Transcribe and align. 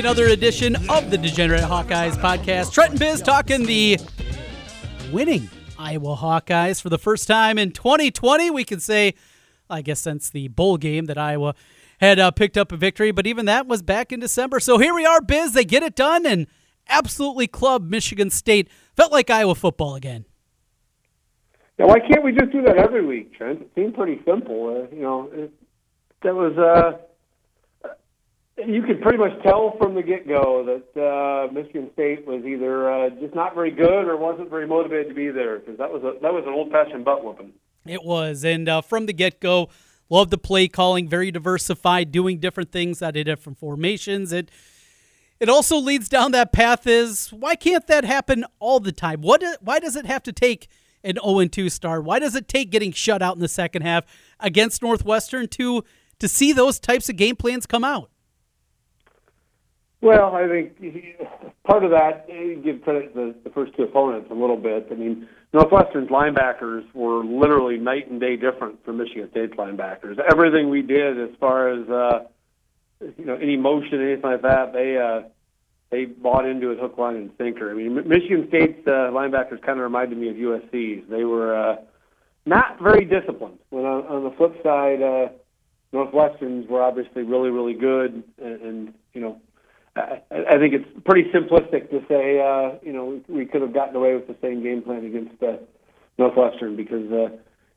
another 0.00 0.28
edition 0.28 0.76
of 0.88 1.10
the 1.10 1.18
Degenerate 1.18 1.60
Hawkeyes 1.60 2.12
podcast. 2.12 2.72
Trent 2.72 2.92
and 2.92 2.98
Biz 2.98 3.20
talking 3.20 3.66
the 3.66 3.98
winning 5.12 5.50
Iowa 5.78 6.16
Hawkeyes 6.16 6.80
for 6.80 6.88
the 6.88 6.96
first 6.96 7.28
time 7.28 7.58
in 7.58 7.70
2020. 7.70 8.50
We 8.50 8.64
can 8.64 8.80
say, 8.80 9.12
I 9.68 9.82
guess, 9.82 10.00
since 10.00 10.30
the 10.30 10.48
bowl 10.48 10.78
game 10.78 11.04
that 11.04 11.18
Iowa 11.18 11.54
had 12.00 12.18
uh, 12.18 12.30
picked 12.30 12.56
up 12.56 12.72
a 12.72 12.78
victory, 12.78 13.10
but 13.10 13.26
even 13.26 13.44
that 13.44 13.66
was 13.66 13.82
back 13.82 14.10
in 14.10 14.20
December. 14.20 14.58
So 14.58 14.78
here 14.78 14.94
we 14.94 15.04
are, 15.04 15.20
Biz. 15.20 15.52
They 15.52 15.66
get 15.66 15.82
it 15.82 15.96
done 15.96 16.24
and 16.24 16.46
absolutely 16.88 17.46
club 17.46 17.90
Michigan 17.90 18.30
State. 18.30 18.70
Felt 18.96 19.12
like 19.12 19.28
Iowa 19.28 19.54
football 19.54 19.96
again. 19.96 20.24
Yeah, 21.78 21.84
why 21.84 21.98
can't 22.00 22.24
we 22.24 22.32
just 22.32 22.52
do 22.52 22.62
that 22.62 22.78
every 22.78 23.04
week, 23.04 23.36
Trent? 23.36 23.60
It 23.60 23.70
seemed 23.74 23.94
pretty 23.94 24.22
simple. 24.24 24.88
Uh, 24.90 24.94
you 24.96 25.02
know, 25.02 25.28
it, 25.30 25.52
that 26.22 26.34
was. 26.34 26.56
Uh, 26.56 27.04
you 28.66 28.82
could 28.82 29.00
pretty 29.00 29.18
much 29.18 29.32
tell 29.42 29.76
from 29.78 29.94
the 29.94 30.02
get-go 30.02 30.64
that 30.64 31.00
uh, 31.00 31.52
Michigan 31.52 31.90
State 31.92 32.26
was 32.26 32.44
either 32.44 32.90
uh, 32.90 33.10
just 33.20 33.34
not 33.34 33.54
very 33.54 33.70
good 33.70 34.06
or 34.06 34.16
wasn't 34.16 34.50
very 34.50 34.66
motivated 34.66 35.08
to 35.08 35.14
be 35.14 35.30
there 35.30 35.58
because 35.58 35.78
that 35.78 35.90
was 35.90 36.02
a 36.02 36.20
that 36.22 36.32
was 36.32 36.44
an 36.46 36.52
old-fashioned 36.52 37.04
butt 37.04 37.24
whooping. 37.24 37.52
It 37.86 38.04
was, 38.04 38.44
and 38.44 38.68
uh, 38.68 38.80
from 38.82 39.06
the 39.06 39.12
get 39.12 39.40
go, 39.40 39.70
love 40.08 40.30
the 40.30 40.38
play 40.38 40.68
calling, 40.68 41.08
very 41.08 41.30
diversified, 41.30 42.12
doing 42.12 42.38
different 42.38 42.72
things 42.72 43.02
out 43.02 43.16
of 43.16 43.24
different 43.24 43.58
formations. 43.58 44.32
It 44.32 44.50
it 45.38 45.48
also 45.48 45.78
leads 45.78 46.08
down 46.08 46.32
that 46.32 46.52
path. 46.52 46.86
Is 46.86 47.30
why 47.30 47.56
can't 47.56 47.86
that 47.86 48.04
happen 48.04 48.44
all 48.58 48.80
the 48.80 48.92
time? 48.92 49.22
What? 49.22 49.42
Why 49.60 49.78
does 49.78 49.96
it 49.96 50.06
have 50.06 50.22
to 50.24 50.32
take 50.32 50.68
an 51.02 51.16
0 51.24 51.46
2 51.46 51.70
start? 51.70 52.04
Why 52.04 52.18
does 52.18 52.34
it 52.34 52.46
take 52.48 52.70
getting 52.70 52.92
shut 52.92 53.22
out 53.22 53.34
in 53.34 53.40
the 53.40 53.48
second 53.48 53.82
half 53.82 54.04
against 54.38 54.82
Northwestern 54.82 55.48
to 55.48 55.84
to 56.18 56.28
see 56.28 56.52
those 56.52 56.78
types 56.78 57.08
of 57.08 57.16
game 57.16 57.36
plans 57.36 57.66
come 57.66 57.84
out? 57.84 58.09
Well, 60.02 60.34
I 60.34 60.48
think 60.48 60.78
part 61.64 61.84
of 61.84 61.90
that, 61.90 62.26
you 62.28 62.60
give 62.64 62.82
credit 62.82 63.14
to 63.14 63.32
the, 63.32 63.34
the 63.44 63.50
first 63.50 63.76
two 63.76 63.82
opponents 63.82 64.28
a 64.30 64.34
little 64.34 64.56
bit. 64.56 64.88
I 64.90 64.94
mean, 64.94 65.28
Northwestern's 65.52 66.08
linebackers 66.08 66.84
were 66.94 67.22
literally 67.22 67.76
night 67.76 68.10
and 68.10 68.18
day 68.18 68.36
different 68.36 68.82
from 68.84 68.96
Michigan 68.96 69.28
State's 69.30 69.54
linebackers. 69.54 70.18
Everything 70.18 70.70
we 70.70 70.80
did 70.80 71.20
as 71.20 71.36
far 71.38 71.68
as 71.68 71.88
uh, 71.88 72.20
you 73.18 73.26
know 73.26 73.34
any 73.34 73.58
motion, 73.58 74.00
anything 74.00 74.22
like 74.22 74.42
that, 74.42 74.72
they 74.72 74.96
uh, 74.96 75.28
they 75.90 76.06
bought 76.06 76.46
into 76.46 76.70
it 76.70 76.78
hook, 76.78 76.96
line, 76.96 77.16
and 77.16 77.30
sinker. 77.36 77.70
I 77.70 77.74
mean, 77.74 77.94
Michigan 78.08 78.46
State's 78.48 78.86
uh, 78.86 79.10
linebackers 79.12 79.60
kind 79.60 79.78
of 79.78 79.84
reminded 79.84 80.16
me 80.16 80.30
of 80.30 80.36
USC's. 80.36 81.04
They 81.10 81.24
were 81.24 81.54
uh, 81.54 81.76
not 82.46 82.80
very 82.80 83.04
disciplined. 83.04 83.58
When 83.68 83.84
on, 83.84 84.06
on 84.06 84.24
the 84.24 84.30
flip 84.30 84.62
side, 84.62 85.02
uh, 85.02 85.28
Northwestern's 85.92 86.68
were 86.68 86.82
obviously 86.82 87.22
really, 87.22 87.50
really 87.50 87.74
good, 87.74 88.22
and, 88.40 88.62
and 88.62 88.94
you 89.12 89.20
know 89.20 89.40
I, 90.00 90.54
I 90.54 90.58
think 90.58 90.74
it's 90.74 90.88
pretty 91.04 91.30
simplistic 91.30 91.90
to 91.90 92.04
say, 92.08 92.40
uh, 92.40 92.78
you 92.82 92.92
know, 92.92 93.20
we, 93.28 93.46
could 93.46 93.62
have 93.62 93.74
gotten 93.74 93.96
away 93.96 94.14
with 94.14 94.26
the 94.26 94.36
same 94.42 94.62
game 94.62 94.82
plan 94.82 95.04
against 95.04 95.34
Northwestern 96.18 96.76
because, 96.76 97.10
uh, 97.10 97.28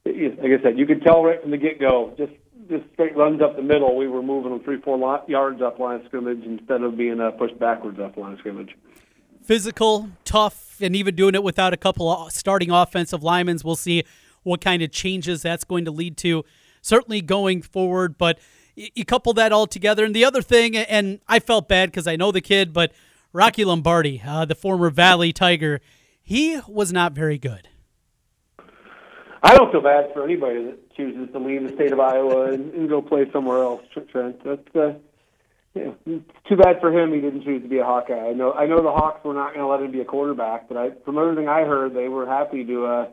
like 0.06 0.60
I 0.60 0.64
said, 0.64 0.78
you 0.78 0.86
could 0.86 1.02
tell 1.04 1.24
right 1.24 1.42
from 1.42 1.52
the 1.52 1.58
get-go, 1.58 2.14
just 2.18 2.34
just 2.70 2.84
straight 2.94 3.16
runs 3.16 3.42
up 3.42 3.56
the 3.56 3.62
middle. 3.62 3.96
We 3.98 4.08
were 4.08 4.22
moving 4.22 4.52
them 4.52 4.64
three, 4.64 4.80
four 4.82 4.98
lot, 4.98 5.28
yards 5.28 5.62
up 5.62 5.80
line 5.80 6.00
of 6.00 6.06
scrimmage 6.06 6.44
instead 6.46 6.82
of 6.82 6.98
being 6.98 7.20
uh, 7.20 7.32
pushed 7.32 7.60
backwards 7.60 8.00
up 8.00 8.16
line 8.18 8.34
of 8.34 8.40
scrimmage. 8.40 8.76
Physical, 9.44 10.10
tough, 10.24 10.78
and 10.80 10.96
even 10.96 11.16
doing 11.16 11.36
it 11.36 11.44
without 11.44 11.74
a 11.74 11.78
couple 11.78 12.10
of 12.10 12.32
starting 12.32 12.72
offensive 12.72 13.22
linemen. 13.24 13.60
We'll 13.64 13.76
see 13.76 14.04
what 14.44 14.62
kind 14.62 14.82
of 14.82 14.92
changes 14.92 15.42
that's 15.42 15.64
going 15.64 15.86
to 15.86 15.92
lead 15.92 16.18
to. 16.18 16.46
Certainly 16.82 17.22
going 17.22 17.62
forward, 17.62 18.18
but 18.18 18.40
you 18.76 19.06
couple 19.06 19.34
that 19.34 19.52
all 19.52 19.68
together. 19.68 20.06
And 20.06 20.16
the 20.16 20.26
other 20.26 20.42
thing, 20.42 20.76
and 20.76 21.20
I 21.28 21.40
felt 21.40 21.68
bad 21.68 21.92
because 21.92 22.08
I 22.08 22.16
know 22.16 22.32
the 22.32 22.42
kid, 22.42 22.74
but 22.74 22.92
Rocky 23.32 23.66
Lombardi, 23.66 24.22
uh, 24.26 24.46
the 24.46 24.56
former 24.56 24.90
Valley 24.90 25.34
Tiger, 25.34 25.82
he 26.22 26.60
was 26.68 26.92
not 26.92 27.14
very 27.14 27.38
good. 27.38 27.68
I 29.46 29.56
don't 29.56 29.72
feel 29.72 29.82
bad 29.82 30.14
for 30.14 30.24
anybody 30.24 30.64
that 30.64 30.96
chooses 30.96 31.30
to 31.34 31.40
leave 31.40 31.64
the 31.64 31.76
state 31.76 31.92
of 31.92 32.00
Iowa 32.00 32.54
and, 32.54 32.74
and 32.74 32.88
go 32.88 33.02
play 33.02 33.30
somewhere 33.32 33.62
else, 33.62 33.82
Trent. 34.10 34.42
That's 34.44 34.76
uh, 34.76 34.94
yeah, 35.74 35.92
too 36.06 36.56
bad 36.56 36.80
for 36.80 36.98
him. 36.98 37.14
He 37.14 37.20
didn't 37.20 37.44
choose 37.44 37.62
to 37.64 37.68
be 37.68 37.80
a 37.80 37.84
Hawkeye. 37.84 38.30
I 38.30 38.34
know. 38.34 38.54
I 38.54 38.68
know 38.68 38.82
the 38.82 38.92
Hawks 38.92 39.26
were 39.26 39.34
not 39.34 39.54
going 39.54 39.66
to 39.66 39.68
let 39.68 39.82
him 39.82 39.92
be 39.92 40.00
a 40.00 40.06
quarterback, 40.06 40.70
but 40.70 40.78
I, 40.78 40.92
from 41.04 41.18
everything 41.18 41.50
I 41.50 41.64
heard, 41.64 41.94
they 41.94 42.08
were 42.08 42.26
happy 42.26 42.64
to 42.64 42.86
uh, 42.86 43.08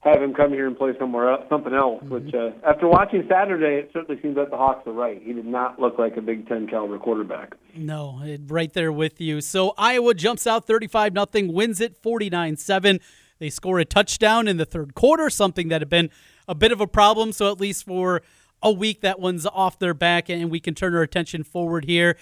have 0.00 0.22
him 0.22 0.32
come 0.32 0.50
here 0.50 0.66
and 0.66 0.76
play 0.78 0.92
somewhere 0.98 1.30
else, 1.30 1.44
something 1.50 1.74
else. 1.74 2.02
Mm-hmm. 2.02 2.14
Which, 2.14 2.34
uh, 2.34 2.52
after 2.66 2.88
watching 2.88 3.26
Saturday, 3.28 3.76
it 3.76 3.90
certainly 3.92 4.20
seems 4.22 4.36
that 4.36 4.50
the 4.50 4.56
Hawks 4.56 4.86
are 4.86 4.92
right. 4.92 5.20
He 5.22 5.34
did 5.34 5.44
not 5.44 5.78
look 5.78 5.98
like 5.98 6.16
a 6.16 6.22
Big 6.22 6.48
Ten 6.48 6.66
caliber 6.66 6.98
quarterback. 6.98 7.54
No, 7.74 8.22
right 8.46 8.72
there 8.72 8.92
with 8.92 9.20
you. 9.20 9.40
So 9.42 9.74
Iowa 9.76 10.14
jumps 10.14 10.46
out 10.46 10.66
thirty-five 10.66 11.12
nothing, 11.12 11.52
wins 11.52 11.80
it 11.80 11.96
forty-nine-seven. 11.98 13.00
They 13.38 13.50
score 13.50 13.78
a 13.78 13.84
touchdown 13.84 14.48
in 14.48 14.56
the 14.56 14.66
third 14.66 14.94
quarter, 14.94 15.28
something 15.30 15.68
that 15.68 15.80
had 15.80 15.90
been 15.90 16.10
a 16.48 16.54
bit 16.54 16.72
of 16.72 16.80
a 16.80 16.86
problem. 16.86 17.32
So 17.32 17.50
at 17.50 17.60
least 17.60 17.84
for 17.84 18.22
a 18.62 18.72
week, 18.72 19.00
that 19.02 19.20
one's 19.20 19.46
off 19.46 19.78
their 19.78 19.94
back, 19.94 20.28
and 20.28 20.50
we 20.50 20.60
can 20.60 20.74
turn 20.74 20.94
our 20.94 21.02
attention 21.02 21.44
forward 21.44 21.84
here. 21.84 22.16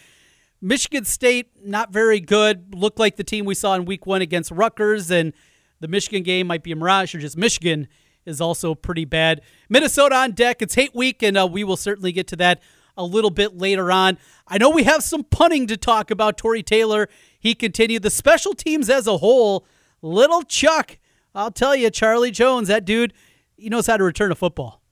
Michigan 0.60 1.04
State, 1.04 1.50
not 1.64 1.92
very 1.92 2.18
good. 2.18 2.74
Looked 2.74 2.98
like 2.98 3.16
the 3.16 3.24
team 3.24 3.44
we 3.44 3.54
saw 3.54 3.74
in 3.74 3.84
week 3.84 4.06
one 4.06 4.22
against 4.22 4.50
Rutgers, 4.50 5.10
and 5.10 5.32
the 5.80 5.88
Michigan 5.88 6.22
game 6.22 6.46
might 6.46 6.62
be 6.62 6.72
a 6.72 6.76
mirage 6.76 7.14
or 7.14 7.18
just 7.18 7.36
Michigan 7.36 7.88
is 8.24 8.40
also 8.40 8.74
pretty 8.74 9.04
bad. 9.04 9.40
Minnesota 9.68 10.14
on 10.14 10.32
deck. 10.32 10.60
It's 10.60 10.74
hate 10.74 10.94
week, 10.94 11.22
and 11.22 11.36
uh, 11.36 11.46
we 11.46 11.64
will 11.64 11.76
certainly 11.76 12.12
get 12.12 12.26
to 12.28 12.36
that 12.36 12.60
a 12.96 13.04
little 13.04 13.30
bit 13.30 13.56
later 13.56 13.90
on. 13.90 14.18
I 14.46 14.58
know 14.58 14.70
we 14.70 14.82
have 14.82 15.02
some 15.02 15.24
punting 15.24 15.66
to 15.68 15.76
talk 15.76 16.10
about. 16.10 16.36
Tory 16.36 16.62
Taylor, 16.62 17.08
he 17.38 17.54
continued. 17.54 18.02
The 18.02 18.10
special 18.10 18.54
teams 18.54 18.90
as 18.90 19.06
a 19.06 19.18
whole, 19.18 19.66
little 20.02 20.42
Chuck, 20.42 20.98
I'll 21.34 21.52
tell 21.52 21.76
you, 21.76 21.90
Charlie 21.90 22.32
Jones, 22.32 22.68
that 22.68 22.84
dude, 22.84 23.14
he 23.56 23.68
knows 23.68 23.86
how 23.86 23.96
to 23.96 24.04
return 24.04 24.32
a 24.32 24.34
football. 24.34 24.82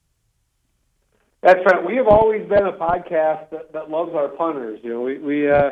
That's 1.41 1.59
right. 1.65 1.85
We 1.85 1.95
have 1.97 2.07
always 2.07 2.47
been 2.49 2.65
a 2.65 2.73
podcast 2.73 3.51
that, 3.51 3.71
that 3.73 3.89
loves 3.91 4.13
our 4.15 4.29
punters. 4.29 4.79
You 4.83 4.89
know, 4.89 5.01
we 5.01 5.19
we 5.19 5.49
uh, 5.49 5.71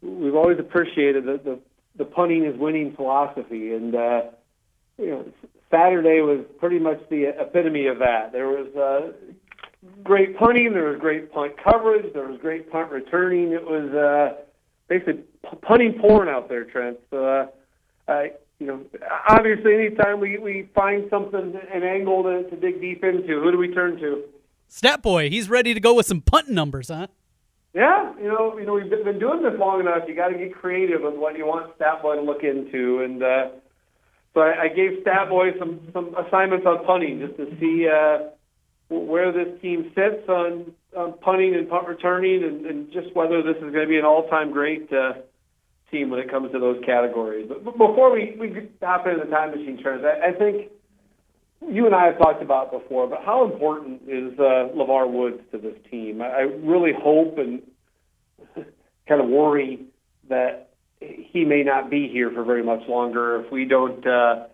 we've 0.00 0.34
always 0.34 0.58
appreciated 0.58 1.24
the, 1.24 1.38
the 1.44 1.60
the 1.96 2.04
punting 2.04 2.44
is 2.44 2.58
winning 2.58 2.94
philosophy, 2.94 3.72
and 3.72 3.94
uh, 3.94 4.22
you 4.98 5.06
know, 5.10 5.24
Saturday 5.70 6.20
was 6.20 6.44
pretty 6.58 6.78
much 6.78 7.00
the 7.10 7.32
epitome 7.40 7.86
of 7.86 7.98
that. 7.98 8.32
There 8.32 8.48
was 8.48 8.74
uh, 8.74 9.12
great 10.02 10.36
punting, 10.38 10.72
there 10.72 10.90
was 10.90 10.98
great 11.00 11.32
punt 11.32 11.54
coverage, 11.62 12.12
there 12.12 12.28
was 12.28 12.40
great 12.40 12.70
punt 12.70 12.90
returning. 12.90 13.52
It 13.52 13.64
was 13.64 13.92
uh, 13.92 14.42
basically 14.88 15.24
punting 15.62 15.98
porn 16.00 16.28
out 16.28 16.48
there, 16.48 16.64
Trent. 16.64 16.98
So, 17.10 17.24
uh, 17.26 17.46
I, 18.08 18.32
you 18.58 18.66
know, 18.66 18.80
obviously, 19.28 19.74
anytime 19.74 20.20
we, 20.20 20.38
we 20.38 20.68
find 20.74 21.08
something, 21.10 21.58
an 21.72 21.82
angle 21.82 22.22
to, 22.22 22.48
to 22.48 22.56
dig 22.56 22.80
deep 22.80 23.04
into, 23.04 23.40
who 23.40 23.50
do 23.52 23.58
we 23.58 23.72
turn 23.72 23.98
to? 23.98 24.22
Stat 24.68 25.02
boy, 25.02 25.28
he's 25.30 25.48
ready 25.48 25.74
to 25.74 25.80
go 25.80 25.94
with 25.94 26.06
some 26.06 26.20
punt 26.20 26.48
numbers, 26.48 26.88
huh? 26.88 27.08
Yeah, 27.76 28.14
you 28.16 28.28
know, 28.28 28.56
you 28.58 28.64
know, 28.64 28.72
we've 28.72 28.88
been 28.88 29.18
doing 29.18 29.42
this 29.42 29.52
long 29.58 29.80
enough. 29.80 30.08
You 30.08 30.16
got 30.16 30.28
to 30.28 30.38
get 30.38 30.54
creative 30.54 31.02
with 31.02 31.16
what 31.16 31.36
you 31.36 31.44
want 31.44 31.78
Statboy 31.78 32.14
to 32.16 32.22
look 32.22 32.42
into, 32.42 33.02
and 33.04 33.22
uh, 33.22 33.48
so 34.32 34.40
I, 34.40 34.62
I 34.62 34.68
gave 34.68 35.04
Statboy 35.04 35.58
some 35.58 35.80
some 35.92 36.14
assignments 36.16 36.64
on 36.64 36.86
punting 36.86 37.20
just 37.20 37.36
to 37.36 37.44
see 37.60 37.86
uh, 37.86 38.30
where 38.88 39.30
this 39.30 39.60
team 39.60 39.92
sits 39.94 40.26
on, 40.26 40.72
on 40.96 41.18
punting 41.18 41.54
and 41.54 41.68
punt 41.68 41.86
returning, 41.86 42.44
and, 42.44 42.64
and 42.64 42.92
just 42.94 43.14
whether 43.14 43.42
this 43.42 43.56
is 43.56 43.70
going 43.74 43.84
to 43.84 43.86
be 43.86 43.98
an 43.98 44.06
all-time 44.06 44.52
great 44.52 44.90
uh, 44.90 45.12
team 45.90 46.08
when 46.08 46.20
it 46.20 46.30
comes 46.30 46.50
to 46.52 46.58
those 46.58 46.82
categories. 46.82 47.44
But, 47.46 47.62
but 47.62 47.72
before 47.72 48.10
we 48.10 48.38
we 48.40 48.70
hop 48.80 49.06
into 49.06 49.22
the 49.22 49.30
time 49.30 49.50
machine 49.50 49.78
trends, 49.82 50.02
I, 50.02 50.28
I 50.28 50.32
think 50.32 50.72
you 51.60 51.86
and 51.86 51.94
I 51.94 52.06
have 52.06 52.18
talked 52.18 52.42
about 52.42 52.70
before, 52.70 53.06
but 53.06 53.22
how 53.24 53.50
important 53.50 54.02
is 54.06 54.38
uh, 54.38 54.68
LeVar 54.74 55.10
Woods 55.10 55.40
to 55.52 55.58
this 55.58 55.74
team? 55.90 56.20
I, 56.22 56.40
really 56.40 56.92
hope 56.92 57.38
and 57.38 57.62
kind 59.08 59.20
of 59.20 59.28
worry 59.28 59.84
that 60.28 60.70
he 61.00 61.44
may 61.44 61.62
not 61.62 61.90
be 61.90 62.08
here 62.08 62.30
for 62.30 62.44
very 62.44 62.62
much 62.62 62.86
longer 62.88 63.44
if 63.44 63.52
we 63.52 63.64
don't 63.64 64.06
uh, 64.06 64.46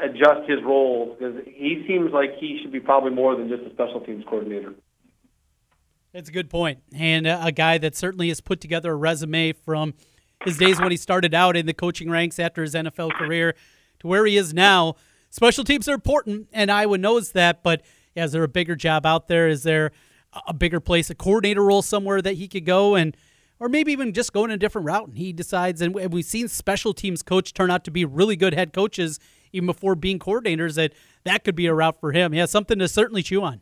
adjust 0.00 0.48
his 0.48 0.62
role 0.64 1.16
because 1.18 1.36
he 1.46 1.84
seems 1.86 2.12
like 2.12 2.30
he 2.38 2.58
should 2.62 2.72
be 2.72 2.80
probably 2.80 3.10
more 3.10 3.36
than 3.36 3.48
just 3.48 3.62
a 3.62 3.70
special 3.70 4.00
teams 4.00 4.24
coordinator. 4.28 4.74
It's 6.14 6.30
a 6.30 6.32
good 6.32 6.48
point, 6.48 6.78
and 6.94 7.26
a 7.26 7.52
guy 7.52 7.76
that 7.78 7.94
certainly 7.94 8.28
has 8.28 8.40
put 8.40 8.62
together 8.62 8.92
a 8.92 8.96
resume 8.96 9.52
from 9.52 9.92
his 10.44 10.56
days 10.56 10.80
when 10.80 10.90
he 10.90 10.96
started 10.96 11.34
out 11.34 11.56
in 11.56 11.66
the 11.66 11.74
coaching 11.74 12.08
ranks 12.08 12.38
after 12.38 12.62
his 12.62 12.74
NFL 12.74 13.12
career 13.12 13.54
to 14.00 14.06
where 14.06 14.24
he 14.24 14.36
is 14.36 14.54
now. 14.54 14.94
Special 15.30 15.64
teams 15.64 15.88
are 15.88 15.94
important, 15.94 16.48
and 16.52 16.70
Iowa 16.70 16.98
knows 16.98 17.32
that. 17.32 17.62
But 17.62 17.82
yeah, 18.14 18.24
is 18.24 18.32
there 18.32 18.42
a 18.42 18.48
bigger 18.48 18.76
job 18.76 19.04
out 19.04 19.28
there? 19.28 19.48
Is 19.48 19.62
there 19.62 19.92
a 20.46 20.54
bigger 20.54 20.80
place, 20.80 21.10
a 21.10 21.14
coordinator 21.14 21.62
role 21.62 21.82
somewhere 21.82 22.22
that 22.22 22.34
he 22.34 22.48
could 22.48 22.64
go 22.64 22.94
and, 22.94 23.16
or 23.60 23.68
maybe 23.68 23.92
even 23.92 24.12
just 24.12 24.32
go 24.32 24.44
in 24.44 24.50
a 24.50 24.56
different 24.56 24.86
route? 24.86 25.08
And 25.08 25.18
he 25.18 25.32
decides, 25.32 25.80
and 25.80 25.94
we've 25.94 26.24
seen 26.24 26.48
special 26.48 26.94
teams 26.94 27.22
coach 27.22 27.52
turn 27.52 27.70
out 27.70 27.84
to 27.84 27.90
be 27.90 28.04
really 28.04 28.36
good 28.36 28.54
head 28.54 28.72
coaches 28.72 29.18
even 29.52 29.66
before 29.66 29.94
being 29.94 30.18
coordinators 30.18 30.74
that 30.74 30.92
that 31.24 31.44
could 31.44 31.54
be 31.54 31.66
a 31.66 31.74
route 31.74 31.98
for 32.00 32.12
him. 32.12 32.34
Yeah, 32.34 32.46
something 32.46 32.78
to 32.78 32.88
certainly 32.88 33.22
chew 33.22 33.42
on. 33.42 33.60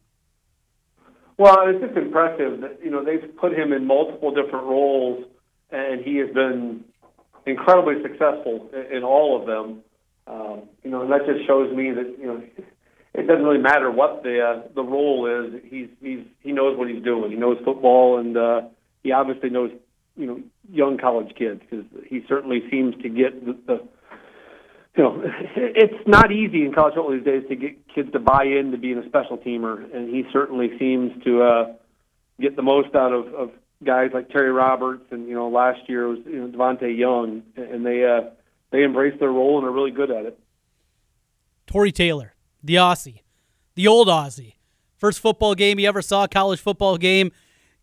Well, 1.38 1.56
it's 1.66 1.84
just 1.84 1.96
impressive 1.96 2.60
that 2.62 2.78
you 2.82 2.90
know 2.90 3.04
they've 3.04 3.36
put 3.36 3.52
him 3.52 3.72
in 3.72 3.86
multiple 3.86 4.30
different 4.30 4.66
roles, 4.66 5.24
and 5.70 6.02
he 6.02 6.16
has 6.16 6.30
been 6.30 6.84
incredibly 7.44 8.02
successful 8.02 8.70
in 8.90 9.02
all 9.02 9.40
of 9.40 9.46
them. 9.46 9.82
Um, 10.26 10.62
you 10.82 10.90
know, 10.90 11.02
and 11.02 11.12
that 11.12 11.26
just 11.26 11.46
shows 11.46 11.74
me 11.74 11.92
that 11.92 12.16
you 12.18 12.26
know 12.26 12.42
it 13.14 13.26
doesn't 13.26 13.44
really 13.44 13.62
matter 13.62 13.90
what 13.90 14.22
the 14.22 14.40
uh, 14.40 14.68
the 14.74 14.82
role 14.82 15.26
is. 15.26 15.60
He's 15.64 15.88
he's 16.00 16.24
he 16.40 16.52
knows 16.52 16.76
what 16.78 16.88
he's 16.88 17.02
doing. 17.02 17.30
He 17.30 17.36
knows 17.36 17.58
football, 17.64 18.18
and 18.18 18.36
uh, 18.36 18.62
he 19.02 19.12
obviously 19.12 19.50
knows 19.50 19.70
you 20.16 20.26
know 20.26 20.40
young 20.70 20.98
college 20.98 21.34
kids 21.36 21.60
because 21.60 21.86
he 22.08 22.24
certainly 22.28 22.62
seems 22.70 22.94
to 23.02 23.08
get 23.08 23.44
the, 23.44 23.56
the 23.66 23.88
you 24.96 25.02
know, 25.02 25.22
it's 25.56 26.06
not 26.06 26.32
easy 26.32 26.64
in 26.64 26.72
college 26.72 26.94
football 26.94 27.12
these 27.12 27.24
days 27.24 27.44
to 27.48 27.56
get 27.56 27.94
kids 27.94 28.10
to 28.12 28.18
buy 28.18 28.44
into 28.44 28.78
being 28.78 28.98
a 28.98 29.06
special 29.06 29.38
teamer, 29.38 29.94
and 29.94 30.08
he 30.08 30.24
certainly 30.32 30.70
seems 30.78 31.12
to 31.24 31.42
uh, 31.42 31.72
get 32.40 32.56
the 32.56 32.62
most 32.62 32.94
out 32.94 33.12
of, 33.12 33.32
of 33.34 33.50
guys 33.84 34.10
like 34.12 34.30
Terry 34.30 34.50
Roberts, 34.50 35.04
and 35.10 35.28
you 35.28 35.34
know, 35.34 35.48
last 35.48 35.80
year 35.88 36.08
was 36.08 36.18
you 36.26 36.40
know 36.40 36.48
Devontae 36.48 36.96
Young, 36.96 37.42
and 37.56 37.84
they 37.84 38.04
uh, 38.04 38.30
they 38.70 38.82
embrace 38.82 39.18
their 39.18 39.30
role 39.30 39.58
and 39.58 39.66
are 39.66 39.72
really 39.72 39.90
good 39.90 40.10
at 40.10 40.26
it. 40.26 40.38
Tory 41.66 41.92
Taylor, 41.92 42.34
the 42.62 42.76
Aussie, 42.76 43.20
the 43.74 43.86
old 43.86 44.08
Aussie, 44.08 44.54
first 44.96 45.20
football 45.20 45.54
game 45.54 45.78
he 45.78 45.86
ever 45.86 46.02
saw, 46.02 46.26
college 46.26 46.60
football 46.60 46.96
game, 46.96 47.32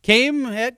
came 0.01 0.45
at 0.45 0.77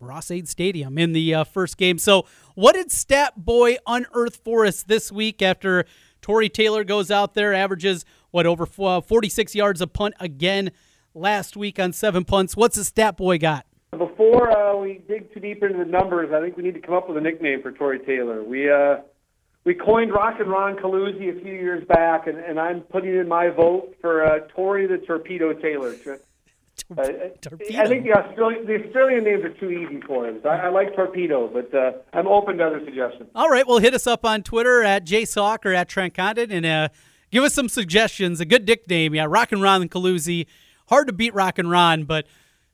Ross-Ade 0.00 0.48
Stadium 0.48 0.98
in 0.98 1.12
the 1.12 1.34
uh, 1.34 1.44
first 1.44 1.76
game. 1.76 1.98
So, 1.98 2.26
what 2.54 2.74
did 2.74 2.90
Stat 2.90 3.44
Boy 3.44 3.76
unearth 3.86 4.36
for 4.36 4.64
us 4.64 4.82
this 4.82 5.10
week 5.10 5.42
after 5.42 5.84
Tory 6.20 6.48
Taylor 6.48 6.84
goes 6.84 7.10
out 7.10 7.34
there, 7.34 7.54
averages 7.54 8.04
what 8.30 8.46
over 8.46 8.68
uh, 8.80 9.00
46 9.00 9.54
yards 9.54 9.80
a 9.80 9.86
punt 9.86 10.14
again 10.20 10.70
last 11.14 11.56
week 11.56 11.78
on 11.78 11.92
seven 11.92 12.24
punts? 12.24 12.56
What's 12.56 12.76
the 12.76 12.84
Stat 12.84 13.16
Boy 13.16 13.38
got? 13.38 13.66
Before 13.90 14.50
uh, 14.50 14.76
we 14.76 15.00
dig 15.08 15.32
too 15.32 15.40
deep 15.40 15.62
into 15.62 15.78
the 15.78 15.90
numbers, 15.90 16.30
I 16.32 16.40
think 16.40 16.56
we 16.56 16.62
need 16.62 16.74
to 16.74 16.80
come 16.80 16.94
up 16.94 17.08
with 17.08 17.16
a 17.16 17.20
nickname 17.20 17.62
for 17.62 17.72
Tory 17.72 17.98
Taylor. 18.00 18.44
We 18.44 18.70
uh, 18.70 18.98
we 19.68 19.74
coined 19.74 20.10
Rock 20.14 20.40
and 20.40 20.48
Ron 20.48 20.76
Coluzzi 20.76 21.28
a 21.28 21.42
few 21.42 21.52
years 21.52 21.86
back, 21.86 22.26
and, 22.26 22.38
and 22.38 22.58
I'm 22.58 22.80
putting 22.80 23.14
in 23.14 23.28
my 23.28 23.50
vote 23.50 23.94
for 24.00 24.24
uh, 24.24 24.38
Tory 24.56 24.86
the 24.86 24.96
Torpedo 24.96 25.52
Taylor. 25.52 25.94
Uh, 26.96 27.02
I 27.02 27.86
think 27.86 28.04
the 28.04 28.14
Australian, 28.16 28.64
the 28.64 28.82
Australian 28.86 29.24
names 29.24 29.44
are 29.44 29.52
too 29.52 29.70
easy 29.70 30.00
for 30.06 30.26
him. 30.26 30.40
So 30.42 30.48
I, 30.48 30.56
I 30.56 30.68
like 30.70 30.96
Torpedo, 30.96 31.48
but 31.48 31.74
uh, 31.74 31.92
I'm 32.14 32.26
open 32.26 32.56
to 32.56 32.66
other 32.66 32.80
suggestions. 32.82 33.28
All 33.34 33.50
right, 33.50 33.68
well, 33.68 33.76
hit 33.76 33.92
us 33.92 34.06
up 34.06 34.24
on 34.24 34.42
Twitter 34.42 34.82
at 34.82 35.04
JSawk 35.04 35.66
or 35.66 35.74
at 35.74 35.86
Trent 35.86 36.14
Condon 36.14 36.50
and 36.50 36.64
uh, 36.64 36.88
give 37.30 37.44
us 37.44 37.52
some 37.52 37.68
suggestions. 37.68 38.40
A 38.40 38.46
good 38.46 38.66
nickname, 38.66 39.14
yeah, 39.14 39.26
Rock 39.28 39.52
and 39.52 39.60
Ron 39.60 39.82
and 39.82 39.90
Coluzzi. 39.90 40.46
Hard 40.88 41.08
to 41.08 41.12
beat 41.12 41.34
Rock 41.34 41.58
and 41.58 41.70
Ron, 41.70 42.04
but 42.04 42.26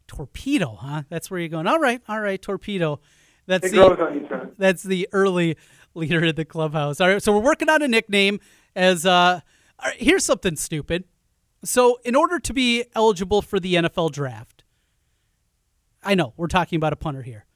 Torpedo, 0.06 0.76
huh? 0.80 1.02
That's 1.08 1.28
where 1.28 1.40
you're 1.40 1.48
going. 1.48 1.66
All 1.66 1.80
right, 1.80 2.00
all 2.08 2.20
right, 2.20 2.40
Torpedo. 2.40 3.00
That's 3.46 3.66
it 3.66 3.72
the, 3.72 3.76
grows 3.76 3.98
on 3.98 4.14
you, 4.14 4.52
That's 4.58 4.84
the 4.84 5.08
early 5.12 5.56
leader 5.94 6.24
of 6.24 6.36
the 6.36 6.44
clubhouse. 6.44 7.00
All 7.00 7.08
right, 7.08 7.22
so 7.22 7.32
we're 7.32 7.44
working 7.44 7.68
on 7.68 7.82
a 7.82 7.88
nickname 7.88 8.40
as 8.74 9.06
uh, 9.06 9.40
right, 9.82 9.96
here's 9.96 10.24
something 10.24 10.56
stupid. 10.56 11.04
So, 11.64 11.98
in 12.04 12.14
order 12.14 12.38
to 12.38 12.52
be 12.52 12.84
eligible 12.94 13.40
for 13.40 13.58
the 13.58 13.74
NFL 13.74 14.12
draft, 14.12 14.64
I 16.02 16.14
know 16.14 16.34
we're 16.36 16.46
talking 16.46 16.76
about 16.76 16.92
a 16.92 16.96
punter 16.96 17.22
here, 17.22 17.46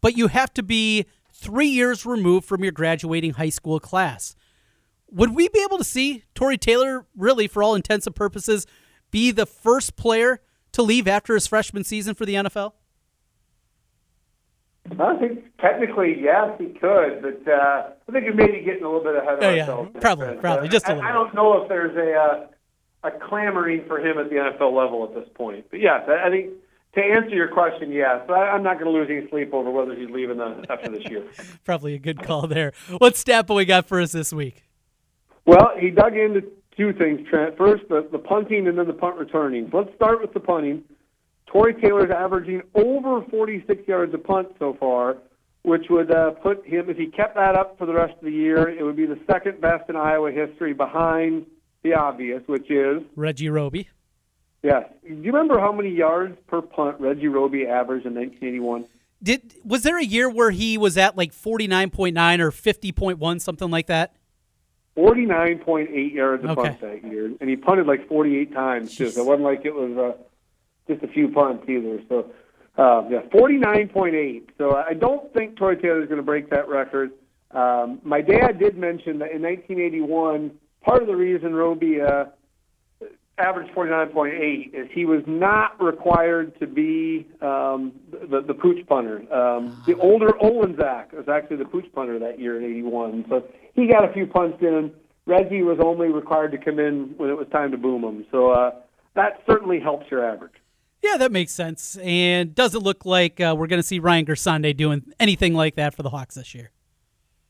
but 0.00 0.16
you 0.16 0.28
have 0.28 0.54
to 0.54 0.62
be 0.62 1.04
three 1.32 1.68
years 1.68 2.06
removed 2.06 2.46
from 2.46 2.62
your 2.62 2.72
graduating 2.72 3.32
high 3.32 3.50
school 3.50 3.78
class. 3.78 4.34
Would 5.10 5.34
we 5.34 5.48
be 5.48 5.60
able 5.62 5.78
to 5.78 5.84
see 5.84 6.24
Tory 6.34 6.58
Taylor, 6.58 7.06
really, 7.16 7.46
for 7.46 7.62
all 7.62 7.74
intents 7.74 8.06
and 8.06 8.16
purposes, 8.16 8.66
be 9.10 9.30
the 9.30 9.46
first 9.46 9.96
player 9.96 10.40
to 10.72 10.82
leave 10.82 11.06
after 11.06 11.34
his 11.34 11.46
freshman 11.46 11.84
season 11.84 12.14
for 12.14 12.26
the 12.26 12.34
NFL? 12.34 12.72
I 14.98 15.16
think 15.16 15.44
technically, 15.60 16.16
yes, 16.20 16.50
he 16.58 16.66
could, 16.66 17.22
but 17.22 17.50
uh, 17.50 17.90
I 18.08 18.12
think 18.12 18.24
you're 18.24 18.34
maybe 18.34 18.62
getting 18.62 18.84
a 18.84 18.90
little 18.90 19.02
bit 19.02 19.16
ahead 19.16 19.38
of 19.38 19.42
Oh, 19.42 19.50
yeah. 19.50 20.00
Probably, 20.00 20.26
But, 20.26 20.40
probably, 20.40 20.68
uh, 20.68 20.70
just 20.72 20.86
a 20.86 20.90
I, 20.90 20.94
little 20.94 21.08
I 21.08 21.12
don't 21.12 21.34
know 21.34 21.62
if 21.62 21.68
there's 21.68 21.96
a 21.96 22.14
uh, 22.14 22.46
a 23.04 23.10
clamoring 23.28 23.84
for 23.86 23.98
him 23.98 24.18
at 24.18 24.28
the 24.28 24.36
NFL 24.36 24.72
level 24.72 25.04
at 25.04 25.14
this 25.14 25.28
point. 25.34 25.66
But 25.70 25.80
yes, 25.80 26.02
I, 26.08 26.26
I 26.26 26.30
think 26.30 26.50
to 26.94 27.00
answer 27.02 27.34
your 27.34 27.48
question, 27.48 27.92
yes. 27.92 28.22
I, 28.28 28.32
I'm 28.32 28.62
not 28.62 28.78
going 28.78 28.92
to 28.92 28.98
lose 28.98 29.08
any 29.10 29.28
sleep 29.28 29.52
over 29.52 29.70
whether 29.70 29.94
he's 29.94 30.10
leaving 30.10 30.38
the, 30.38 30.64
after 30.70 30.90
this 30.90 31.04
year. 31.08 31.24
Probably 31.64 31.94
a 31.94 31.98
good 31.98 32.22
call 32.22 32.46
there. 32.46 32.72
What 32.98 33.16
stat 33.16 33.48
we 33.48 33.64
got 33.64 33.86
for 33.86 34.00
us 34.00 34.12
this 34.12 34.32
week? 34.32 34.64
Well, 35.46 35.72
he 35.78 35.90
dug 35.90 36.16
into 36.16 36.42
two 36.76 36.92
things, 36.92 37.26
Trent. 37.28 37.56
First, 37.56 37.84
the, 37.88 38.06
the 38.10 38.18
punting 38.18 38.66
and 38.66 38.78
then 38.78 38.86
the 38.86 38.92
punt 38.92 39.16
returning. 39.16 39.70
Let's 39.72 39.94
start 39.94 40.20
with 40.20 40.32
the 40.34 40.40
punting. 40.40 40.84
Tory 41.50 41.74
Taylor's 41.74 42.10
averaging 42.10 42.62
over 42.74 43.22
46 43.30 43.88
yards 43.88 44.12
a 44.14 44.18
punt 44.18 44.48
so 44.58 44.76
far, 44.78 45.16
which 45.62 45.86
would 45.90 46.10
uh, 46.10 46.30
put 46.32 46.64
him, 46.66 46.88
if 46.90 46.96
he 46.96 47.06
kept 47.06 47.34
that 47.36 47.54
up 47.56 47.78
for 47.78 47.86
the 47.86 47.92
rest 47.94 48.14
of 48.18 48.24
the 48.24 48.30
year, 48.30 48.68
it 48.68 48.82
would 48.82 48.96
be 48.96 49.06
the 49.06 49.18
second 49.30 49.60
best 49.60 49.88
in 49.88 49.96
Iowa 49.96 50.30
history 50.30 50.72
behind 50.74 51.46
the 51.82 51.94
obvious, 51.94 52.42
which 52.46 52.70
is, 52.70 53.02
Reggie 53.16 53.48
Roby. 53.48 53.88
yes. 54.62 54.84
Do 55.02 55.14
you 55.14 55.32
remember 55.32 55.58
how 55.58 55.72
many 55.72 55.90
yards 55.90 56.36
per 56.48 56.60
punt 56.60 57.00
Reggie 57.00 57.28
Roby 57.28 57.66
averaged 57.66 58.04
in 58.06 58.14
1981? 58.14 58.84
Did 59.22 59.54
was 59.64 59.82
there 59.82 59.98
a 59.98 60.04
year 60.04 60.28
where 60.30 60.50
he 60.52 60.78
was 60.78 60.96
at 60.96 61.16
like 61.16 61.32
49.9 61.32 62.38
or 62.40 62.50
50.1 62.52 63.40
something 63.40 63.70
like 63.70 63.86
that? 63.88 64.14
49.8 64.96 66.12
yards 66.12 66.44
a 66.44 66.50
Okay. 66.50 66.62
punt 66.62 66.80
that 66.80 67.04
year, 67.04 67.32
and 67.40 67.48
he 67.48 67.56
punted 67.56 67.86
like 67.86 68.06
48 68.08 68.52
times 68.52 68.94
too. 68.96 69.10
So 69.10 69.22
it 69.22 69.26
wasn't 69.26 69.44
like 69.44 69.64
it 69.64 69.74
was 69.74 69.96
uh, 69.96 70.22
just 70.88 71.02
a 71.02 71.08
few 71.08 71.28
punts 71.28 71.64
either. 71.68 72.00
So 72.08 72.30
uh, 72.76 73.02
yeah, 73.10 73.22
49.8. 73.34 74.42
So 74.56 74.76
I 74.76 74.94
don't 74.94 75.32
think 75.34 75.56
Troy 75.56 75.74
Taylor 75.74 76.02
is 76.02 76.08
going 76.08 76.18
to 76.18 76.24
break 76.24 76.50
that 76.50 76.68
record. 76.68 77.10
Um, 77.50 78.00
my 78.02 78.20
dad 78.20 78.58
did 78.58 78.76
mention 78.76 79.18
that 79.18 79.32
in 79.32 79.42
1981, 79.42 80.52
part 80.82 81.02
of 81.02 81.08
the 81.08 81.16
reason 81.16 81.54
Roby 81.54 82.00
uh, 82.00 82.26
averaged 83.38 83.72
49.8 83.74 84.74
is 84.74 84.88
he 84.92 85.04
was 85.04 85.22
not 85.26 85.80
required 85.82 86.58
to 86.60 86.66
be 86.66 87.26
um, 87.40 87.92
the, 88.10 88.42
the 88.46 88.54
pooch 88.54 88.86
punter. 88.86 89.20
Um, 89.32 89.82
the 89.86 89.96
older 89.98 90.28
Olenczak 90.42 91.12
was 91.12 91.28
actually 91.28 91.56
the 91.56 91.64
pooch 91.64 91.86
punter 91.94 92.18
that 92.18 92.38
year 92.38 92.58
in 92.58 92.64
81. 92.64 93.24
So 93.28 93.44
he 93.74 93.86
got 93.86 94.08
a 94.08 94.12
few 94.12 94.26
punts 94.26 94.58
in. 94.60 94.92
Reggie 95.26 95.62
was 95.62 95.78
only 95.84 96.08
required 96.08 96.52
to 96.52 96.58
come 96.58 96.78
in 96.78 97.14
when 97.16 97.28
it 97.30 97.36
was 97.36 97.46
time 97.52 97.70
to 97.70 97.76
boom 97.76 98.02
him. 98.02 98.26
So 98.30 98.50
uh, 98.50 98.70
that 99.14 99.42
certainly 99.46 99.78
helps 99.80 100.06
your 100.10 100.24
average. 100.24 100.52
Yeah, 101.02 101.16
that 101.18 101.32
makes 101.32 101.52
sense. 101.52 101.96
And 102.02 102.54
doesn't 102.54 102.82
look 102.82 103.04
like 103.04 103.40
uh, 103.40 103.54
we're 103.56 103.66
going 103.66 103.80
to 103.80 103.86
see 103.86 103.98
Ryan 103.98 104.26
Gersonde 104.26 104.76
doing 104.76 105.04
anything 105.20 105.54
like 105.54 105.76
that 105.76 105.94
for 105.94 106.02
the 106.02 106.10
Hawks 106.10 106.34
this 106.34 106.54
year. 106.54 106.70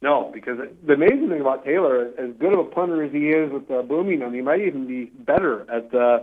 No, 0.00 0.30
because 0.32 0.58
the 0.86 0.92
amazing 0.92 1.28
thing 1.28 1.40
about 1.40 1.64
Taylor, 1.64 2.12
as 2.18 2.30
good 2.38 2.52
of 2.52 2.60
a 2.60 2.64
punter 2.64 3.02
as 3.02 3.12
he 3.12 3.30
is 3.30 3.50
with 3.50 3.68
uh, 3.70 3.82
booming 3.82 4.20
him, 4.20 4.32
he 4.32 4.40
might 4.40 4.60
even 4.60 4.86
be 4.86 5.06
better 5.06 5.68
at 5.70 5.92
uh, 5.92 6.20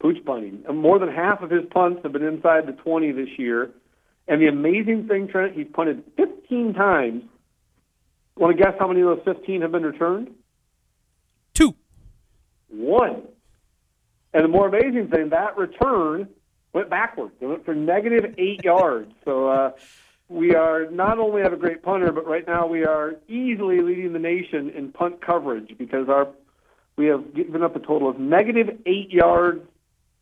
pooch 0.00 0.24
punting. 0.24 0.64
More 0.72 0.98
than 0.98 1.10
half 1.10 1.42
of 1.42 1.50
his 1.50 1.64
punts 1.70 2.00
have 2.02 2.12
been 2.12 2.24
inside 2.24 2.66
the 2.66 2.72
20 2.72 3.12
this 3.12 3.28
year. 3.36 3.70
And 4.26 4.40
the 4.40 4.46
amazing 4.46 5.06
thing, 5.06 5.28
Trent, 5.28 5.54
he's 5.54 5.66
punted 5.72 6.02
15 6.16 6.72
times. 6.74 7.24
Want 8.36 8.56
to 8.56 8.62
guess 8.62 8.74
how 8.78 8.88
many 8.88 9.02
of 9.02 9.08
those 9.08 9.36
15 9.36 9.62
have 9.62 9.72
been 9.72 9.82
returned? 9.82 10.30
Two. 11.52 11.74
One. 12.68 13.22
And 14.32 14.44
the 14.44 14.48
more 14.48 14.68
amazing 14.68 15.08
thing, 15.08 15.30
that 15.30 15.58
return 15.58 16.28
went 16.72 16.90
backwards. 16.90 17.34
It 17.40 17.46
went 17.46 17.64
for 17.64 17.74
negative 17.74 18.34
eight 18.38 18.64
yards. 18.64 19.12
So 19.24 19.48
uh, 19.48 19.72
we 20.28 20.54
are 20.54 20.90
not 20.90 21.18
only 21.18 21.42
have 21.42 21.52
a 21.52 21.56
great 21.56 21.82
punter, 21.82 22.12
but 22.12 22.26
right 22.26 22.46
now 22.46 22.66
we 22.66 22.84
are 22.84 23.16
easily 23.28 23.80
leading 23.80 24.12
the 24.12 24.18
nation 24.18 24.70
in 24.70 24.92
punt 24.92 25.20
coverage 25.20 25.76
because 25.76 26.08
our 26.08 26.28
we 26.96 27.06
have 27.06 27.34
given 27.34 27.62
up 27.62 27.74
a 27.76 27.80
total 27.80 28.10
of 28.10 28.18
negative 28.18 28.78
eight 28.84 29.10
yards 29.10 29.62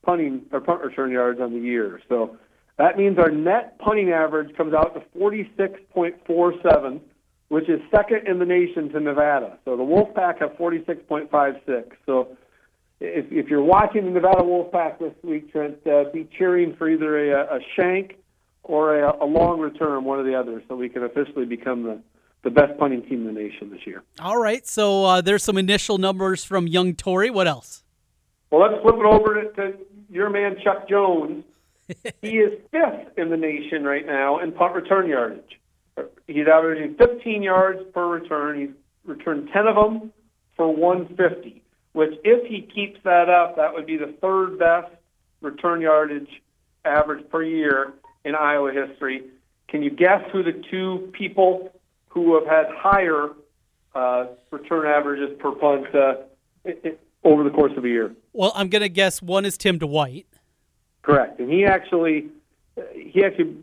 punting 0.04 0.42
or 0.52 0.60
punt 0.60 0.80
return 0.82 1.10
yards 1.10 1.40
on 1.40 1.52
the 1.52 1.58
year. 1.58 2.00
So 2.08 2.36
that 2.78 2.96
means 2.96 3.18
our 3.18 3.30
net 3.30 3.78
punting 3.78 4.10
average 4.10 4.56
comes 4.56 4.72
out 4.72 4.94
to 4.94 5.18
46.47, 5.18 7.00
which 7.48 7.68
is 7.68 7.80
second 7.90 8.28
in 8.28 8.38
the 8.38 8.46
nation 8.46 8.88
to 8.90 9.00
Nevada. 9.00 9.58
So 9.64 9.76
the 9.76 9.82
Wolfpack 9.82 10.38
have 10.40 10.52
46.56. 10.52 11.90
So 12.06 12.36
if, 13.00 13.26
if 13.30 13.48
you're 13.48 13.62
watching 13.62 14.04
the 14.04 14.10
Nevada 14.10 14.42
Wolfpack 14.42 14.98
this 14.98 15.14
week, 15.22 15.52
Trent, 15.52 15.86
uh, 15.86 16.04
be 16.12 16.28
cheering 16.36 16.74
for 16.76 16.88
either 16.88 17.32
a, 17.32 17.56
a 17.56 17.60
shank 17.76 18.16
or 18.62 18.98
a, 18.98 19.24
a 19.24 19.26
long 19.26 19.60
return, 19.60 20.04
one 20.04 20.18
or 20.18 20.24
the 20.24 20.34
other, 20.34 20.62
so 20.68 20.76
we 20.76 20.88
can 20.88 21.04
officially 21.04 21.46
become 21.46 21.84
the, 21.84 22.00
the 22.42 22.50
best 22.50 22.78
punting 22.78 23.02
team 23.02 23.26
in 23.26 23.34
the 23.34 23.40
nation 23.40 23.70
this 23.70 23.86
year. 23.86 24.02
All 24.20 24.38
right. 24.38 24.66
So 24.66 25.04
uh, 25.04 25.20
there's 25.20 25.44
some 25.44 25.56
initial 25.56 25.98
numbers 25.98 26.44
from 26.44 26.66
young 26.66 26.94
Tory. 26.94 27.30
What 27.30 27.46
else? 27.46 27.82
Well, 28.50 28.62
let's 28.62 28.82
flip 28.82 28.96
it 28.96 29.04
over 29.04 29.42
to, 29.42 29.52
to 29.52 29.78
your 30.10 30.30
man 30.30 30.56
Chuck 30.62 30.88
Jones. 30.88 31.44
he 32.22 32.38
is 32.38 32.58
fifth 32.70 33.16
in 33.16 33.30
the 33.30 33.36
nation 33.36 33.84
right 33.84 34.06
now 34.06 34.40
in 34.40 34.52
punt 34.52 34.74
return 34.74 35.08
yardage. 35.08 35.58
He's 36.26 36.46
averaging 36.46 36.96
15 36.96 37.42
yards 37.42 37.80
per 37.92 38.06
return. 38.06 38.60
He's 38.60 38.70
returned 39.04 39.48
10 39.52 39.66
of 39.66 39.74
them 39.74 40.12
for 40.56 40.74
150, 40.74 41.62
which 41.92 42.14
if 42.24 42.46
he 42.46 42.62
keeps 42.62 43.00
that 43.04 43.28
up, 43.28 43.56
that 43.56 43.72
would 43.72 43.86
be 43.86 43.96
the 43.96 44.14
third 44.20 44.58
best 44.58 44.92
return 45.40 45.80
yardage 45.80 46.28
average 46.84 47.28
per 47.30 47.42
year 47.42 47.92
in 48.24 48.34
Iowa 48.34 48.72
history. 48.72 49.24
Can 49.68 49.82
you 49.82 49.90
guess 49.90 50.22
who 50.32 50.42
the 50.42 50.62
two 50.70 51.10
people 51.12 51.72
who 52.08 52.34
have 52.34 52.46
had 52.46 52.66
higher 52.74 53.30
uh, 53.94 54.26
return 54.50 54.86
averages 54.86 55.36
per 55.38 55.52
punt 55.52 55.86
uh, 55.94 56.14
over 57.24 57.44
the 57.44 57.50
course 57.50 57.72
of 57.76 57.84
a 57.84 57.88
year? 57.88 58.14
Well, 58.32 58.52
I'm 58.54 58.68
going 58.68 58.82
to 58.82 58.88
guess 58.88 59.20
one 59.20 59.44
is 59.44 59.56
Tim 59.56 59.78
Dwight. 59.78 60.26
Correct, 61.02 61.38
and 61.40 61.50
he 61.50 61.64
actually 61.64 62.28
he 62.94 63.24
actually 63.24 63.56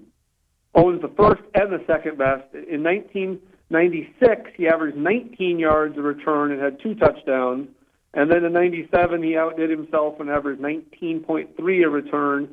owns 0.73 1.01
the 1.01 1.09
first 1.09 1.41
and 1.53 1.71
the 1.71 1.83
second 1.87 2.17
best. 2.17 2.43
In 2.53 2.83
1996, 2.83 4.51
he 4.57 4.67
averaged 4.67 4.97
19 4.97 5.59
yards 5.59 5.97
of 5.97 6.03
return 6.03 6.51
and 6.51 6.61
had 6.61 6.79
two 6.81 6.95
touchdowns. 6.95 7.69
And 8.15 8.31
then 8.31 8.45
in 8.45 8.53
'97, 8.53 9.21
he 9.21 9.37
outdid 9.37 9.69
himself 9.69 10.19
and 10.19 10.29
averaged 10.29 10.61
19.3 10.61 11.85
a 11.85 11.89
return 11.89 12.49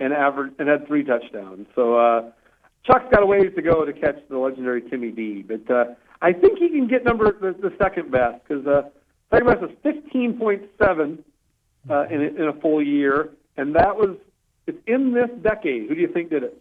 and 0.00 0.12
averaged 0.12 0.58
and 0.58 0.68
had 0.68 0.86
three 0.86 1.04
touchdowns. 1.04 1.66
So 1.74 1.96
uh, 1.96 2.30
Chuck's 2.84 3.06
got 3.12 3.22
a 3.22 3.26
ways 3.26 3.52
to 3.54 3.62
go 3.62 3.84
to 3.84 3.92
catch 3.92 4.16
the 4.28 4.38
legendary 4.38 4.82
Timmy 4.82 5.10
D, 5.12 5.42
but 5.42 5.70
uh, 5.70 5.84
I 6.20 6.32
think 6.32 6.58
he 6.58 6.68
can 6.68 6.88
get 6.88 7.04
number 7.04 7.32
the, 7.32 7.52
the 7.52 7.74
second 7.80 8.10
best 8.10 8.42
because 8.46 8.66
uh, 8.66 8.82
second 9.30 9.46
best 9.46 9.60
was 9.60 9.70
15.7 9.84 11.18
uh, 11.88 12.06
in, 12.10 12.20
a, 12.20 12.42
in 12.42 12.48
a 12.48 12.60
full 12.60 12.82
year, 12.82 13.30
and 13.56 13.74
that 13.76 13.96
was 13.96 14.16
it's 14.66 14.78
in 14.86 15.12
this 15.12 15.30
decade. 15.42 15.88
Who 15.88 15.94
do 15.94 16.00
you 16.00 16.08
think 16.08 16.30
did 16.30 16.42
it? 16.42 16.60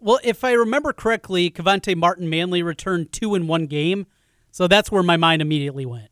Well, 0.00 0.18
if 0.24 0.44
I 0.44 0.52
remember 0.52 0.92
correctly, 0.92 1.50
Kevonte 1.50 1.96
Martin 1.96 2.30
Manley 2.30 2.62
returned 2.62 3.12
two 3.12 3.34
in 3.34 3.46
one 3.46 3.66
game. 3.66 4.06
So 4.50 4.68
that's 4.68 4.90
where 4.90 5.02
my 5.02 5.16
mind 5.16 5.40
immediately 5.40 5.86
went. 5.86 6.11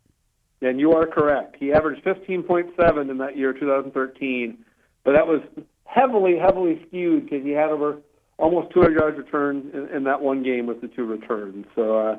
And 0.63 0.79
you 0.79 0.93
are 0.93 1.07
correct. 1.07 1.57
He 1.59 1.73
averaged 1.73 2.05
15.7 2.05 3.11
in 3.11 3.19
that 3.19 3.37
year, 3.37 3.53
2013, 3.53 4.59
but 5.05 5.13
that 5.13 5.27
was 5.27 5.41
heavily, 5.85 6.39
heavily 6.39 6.85
skewed 6.87 7.25
because 7.25 7.45
he 7.45 7.51
had 7.51 7.71
over 7.71 7.99
almost 8.39 8.73
200 8.73 8.99
yards 8.99 9.19
returned 9.19 9.75
in, 9.75 9.89
in 9.89 10.05
that 10.05 10.21
one 10.21 10.43
game 10.43 10.67
with 10.67 10.81
the 10.81 10.89
two 10.89 11.05
returns. 11.05 11.67
So 11.75 11.99
uh, 11.99 12.17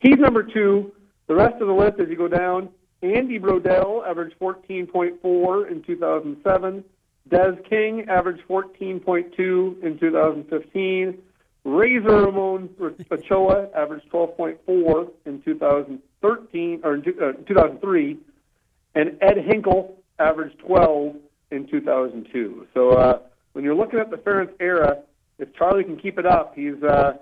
he's 0.00 0.18
number 0.18 0.42
two. 0.42 0.92
The 1.28 1.34
rest 1.34 1.60
of 1.60 1.68
the 1.68 1.74
list, 1.74 2.00
as 2.00 2.08
you 2.08 2.16
go 2.16 2.28
down, 2.28 2.68
Andy 3.02 3.38
Brodell 3.38 4.06
averaged 4.06 4.38
14.4 4.40 5.70
in 5.70 5.82
2007. 5.82 6.84
Des 7.28 7.56
King 7.68 8.06
averaged 8.08 8.42
14.2 8.48 9.82
in 9.82 9.98
2015. 9.98 11.18
Razor 11.64 12.26
Ramon 12.26 12.68
Ochoa 13.10 13.68
averaged 13.76 14.10
12.4 14.10 15.10
in 15.26 15.42
2013 16.22 16.80
or 16.84 16.94
in 16.94 17.00
uh, 17.00 17.32
2003, 17.46 18.18
and 18.94 19.18
Ed 19.20 19.36
Hinkel 19.36 19.92
averaged 20.18 20.58
12 20.60 21.16
in 21.50 21.68
2002. 21.68 22.66
So 22.74 22.90
uh, 22.90 23.18
when 23.52 23.64
you're 23.64 23.74
looking 23.74 23.98
at 23.98 24.10
the 24.10 24.16
Ferentz 24.16 24.52
era, 24.60 25.02
if 25.38 25.54
Charlie 25.54 25.84
can 25.84 25.98
keep 25.98 26.18
it 26.18 26.26
up, 26.26 26.54
he's 26.54 26.82
uh, 26.82 27.14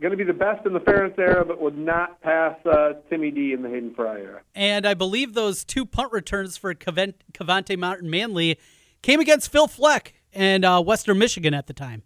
going 0.00 0.10
to 0.10 0.16
be 0.16 0.24
the 0.24 0.32
best 0.32 0.66
in 0.66 0.72
the 0.72 0.80
Ferentz 0.80 1.18
era, 1.18 1.44
but 1.44 1.60
would 1.60 1.76
not 1.78 2.20
pass 2.20 2.54
uh, 2.66 2.94
Timmy 3.10 3.30
D 3.30 3.52
in 3.52 3.62
the 3.62 3.68
Hayden 3.68 3.94
Fry 3.94 4.20
era. 4.20 4.42
And 4.54 4.86
I 4.86 4.94
believe 4.94 5.34
those 5.34 5.64
two 5.64 5.84
punt 5.84 6.12
returns 6.12 6.56
for 6.56 6.74
Cavent- 6.74 7.22
Kevonte 7.32 7.78
Martin 7.78 8.10
Manley 8.10 8.58
came 9.02 9.20
against 9.20 9.50
Phil 9.50 9.66
Fleck 9.66 10.14
and 10.32 10.64
uh, 10.64 10.82
Western 10.82 11.18
Michigan 11.18 11.54
at 11.54 11.66
the 11.66 11.72
time. 11.72 12.02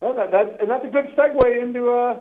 Well, 0.00 0.14
that, 0.14 0.32
that, 0.32 0.60
and 0.60 0.68
that's 0.68 0.84
a 0.84 0.88
good 0.88 1.06
segue 1.16 1.62
into 1.62 1.90
uh, 1.90 2.18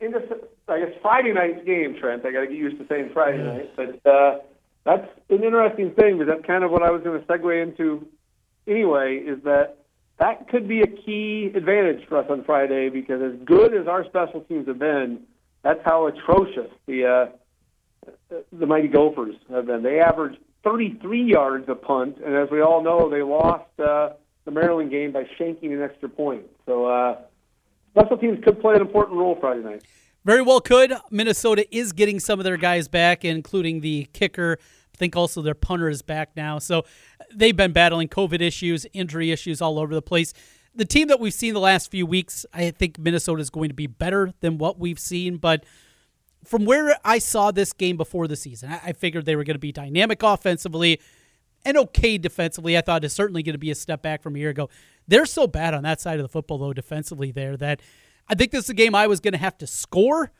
into 0.00 0.20
I 0.68 0.78
guess 0.78 0.92
Friday 1.02 1.32
night's 1.32 1.64
game, 1.64 1.96
Trent. 2.00 2.24
I 2.24 2.32
got 2.32 2.40
to 2.40 2.46
get 2.46 2.56
used 2.56 2.78
to 2.78 2.86
saying 2.88 3.10
Friday 3.12 3.42
night, 3.42 3.70
but 3.76 4.10
uh, 4.10 4.38
that's 4.84 5.06
an 5.28 5.42
interesting 5.42 5.90
thing 5.92 6.18
because 6.18 6.34
that's 6.34 6.46
kind 6.46 6.64
of 6.64 6.70
what 6.70 6.82
I 6.82 6.90
was 6.90 7.02
going 7.02 7.20
to 7.20 7.26
segue 7.26 7.62
into 7.62 8.06
anyway. 8.66 9.16
Is 9.16 9.42
that 9.44 9.76
that 10.18 10.48
could 10.48 10.66
be 10.66 10.80
a 10.80 10.86
key 10.86 11.52
advantage 11.54 12.06
for 12.08 12.18
us 12.18 12.26
on 12.30 12.44
Friday 12.44 12.88
because 12.88 13.20
as 13.20 13.38
good 13.44 13.74
as 13.74 13.86
our 13.86 14.04
special 14.06 14.40
teams 14.42 14.66
have 14.66 14.78
been, 14.78 15.20
that's 15.62 15.80
how 15.84 16.06
atrocious 16.06 16.70
the 16.86 17.06
uh, 17.06 17.26
the 18.52 18.66
mighty 18.66 18.88
Gophers 18.88 19.36
have 19.50 19.66
been. 19.66 19.82
They 19.82 20.00
averaged 20.00 20.38
33 20.62 21.24
yards 21.24 21.68
a 21.68 21.74
punt, 21.74 22.18
and 22.24 22.34
as 22.34 22.50
we 22.50 22.62
all 22.62 22.82
know, 22.82 23.10
they 23.10 23.22
lost 23.22 23.68
uh, 23.78 24.10
the 24.44 24.50
Maryland 24.50 24.90
game 24.90 25.12
by 25.12 25.24
shanking 25.38 25.72
an 25.72 25.82
extra 25.82 26.08
point. 26.08 26.44
So 26.66 26.86
uh, 26.86 27.18
special 27.90 28.16
teams 28.16 28.42
could 28.42 28.60
play 28.60 28.74
an 28.74 28.80
important 28.80 29.18
role 29.18 29.36
Friday 29.40 29.62
night. 29.62 29.82
Very 30.24 30.40
well 30.40 30.60
could. 30.60 30.94
Minnesota 31.10 31.66
is 31.74 31.92
getting 31.92 32.18
some 32.18 32.40
of 32.40 32.44
their 32.44 32.56
guys 32.56 32.88
back, 32.88 33.24
including 33.24 33.80
the 33.80 34.08
kicker. 34.12 34.58
I 34.94 34.96
think 34.96 35.16
also 35.16 35.42
their 35.42 35.54
punter 35.54 35.88
is 35.88 36.02
back 36.02 36.30
now. 36.36 36.58
So 36.58 36.84
they've 37.34 37.56
been 37.56 37.72
battling 37.72 38.08
COVID 38.08 38.40
issues, 38.40 38.86
injury 38.92 39.30
issues 39.32 39.60
all 39.60 39.78
over 39.78 39.94
the 39.94 40.02
place. 40.02 40.32
The 40.74 40.84
team 40.84 41.08
that 41.08 41.20
we've 41.20 41.34
seen 41.34 41.52
the 41.52 41.60
last 41.60 41.90
few 41.90 42.06
weeks, 42.06 42.46
I 42.54 42.70
think 42.70 42.98
Minnesota 42.98 43.40
is 43.40 43.50
going 43.50 43.68
to 43.68 43.74
be 43.74 43.86
better 43.86 44.32
than 44.40 44.56
what 44.58 44.78
we've 44.78 44.98
seen. 44.98 45.36
But 45.36 45.64
from 46.44 46.64
where 46.64 46.96
I 47.04 47.18
saw 47.18 47.50
this 47.50 47.72
game 47.72 47.96
before 47.96 48.26
the 48.26 48.36
season, 48.36 48.70
I 48.70 48.92
figured 48.92 49.26
they 49.26 49.36
were 49.36 49.44
going 49.44 49.56
to 49.56 49.60
be 49.60 49.72
dynamic 49.72 50.22
offensively 50.22 51.00
and 51.64 51.76
okay 51.76 52.18
defensively. 52.18 52.78
I 52.78 52.80
thought 52.80 53.04
it's 53.04 53.14
certainly 53.14 53.42
going 53.42 53.54
to 53.54 53.58
be 53.58 53.70
a 53.70 53.74
step 53.74 54.02
back 54.02 54.22
from 54.22 54.36
a 54.36 54.38
year 54.38 54.50
ago. 54.50 54.70
They're 55.06 55.26
so 55.26 55.46
bad 55.46 55.74
on 55.74 55.82
that 55.82 56.00
side 56.00 56.18
of 56.18 56.22
the 56.22 56.28
football, 56.28 56.58
though, 56.58 56.72
defensively 56.72 57.30
there, 57.30 57.56
that 57.56 57.80
I 58.28 58.34
think 58.34 58.52
this 58.52 58.64
is 58.64 58.70
a 58.70 58.74
game 58.74 58.94
I 58.94 59.06
was 59.06 59.20
going 59.20 59.32
to 59.32 59.38
have 59.38 59.58
to 59.58 59.66
score, 59.66 60.32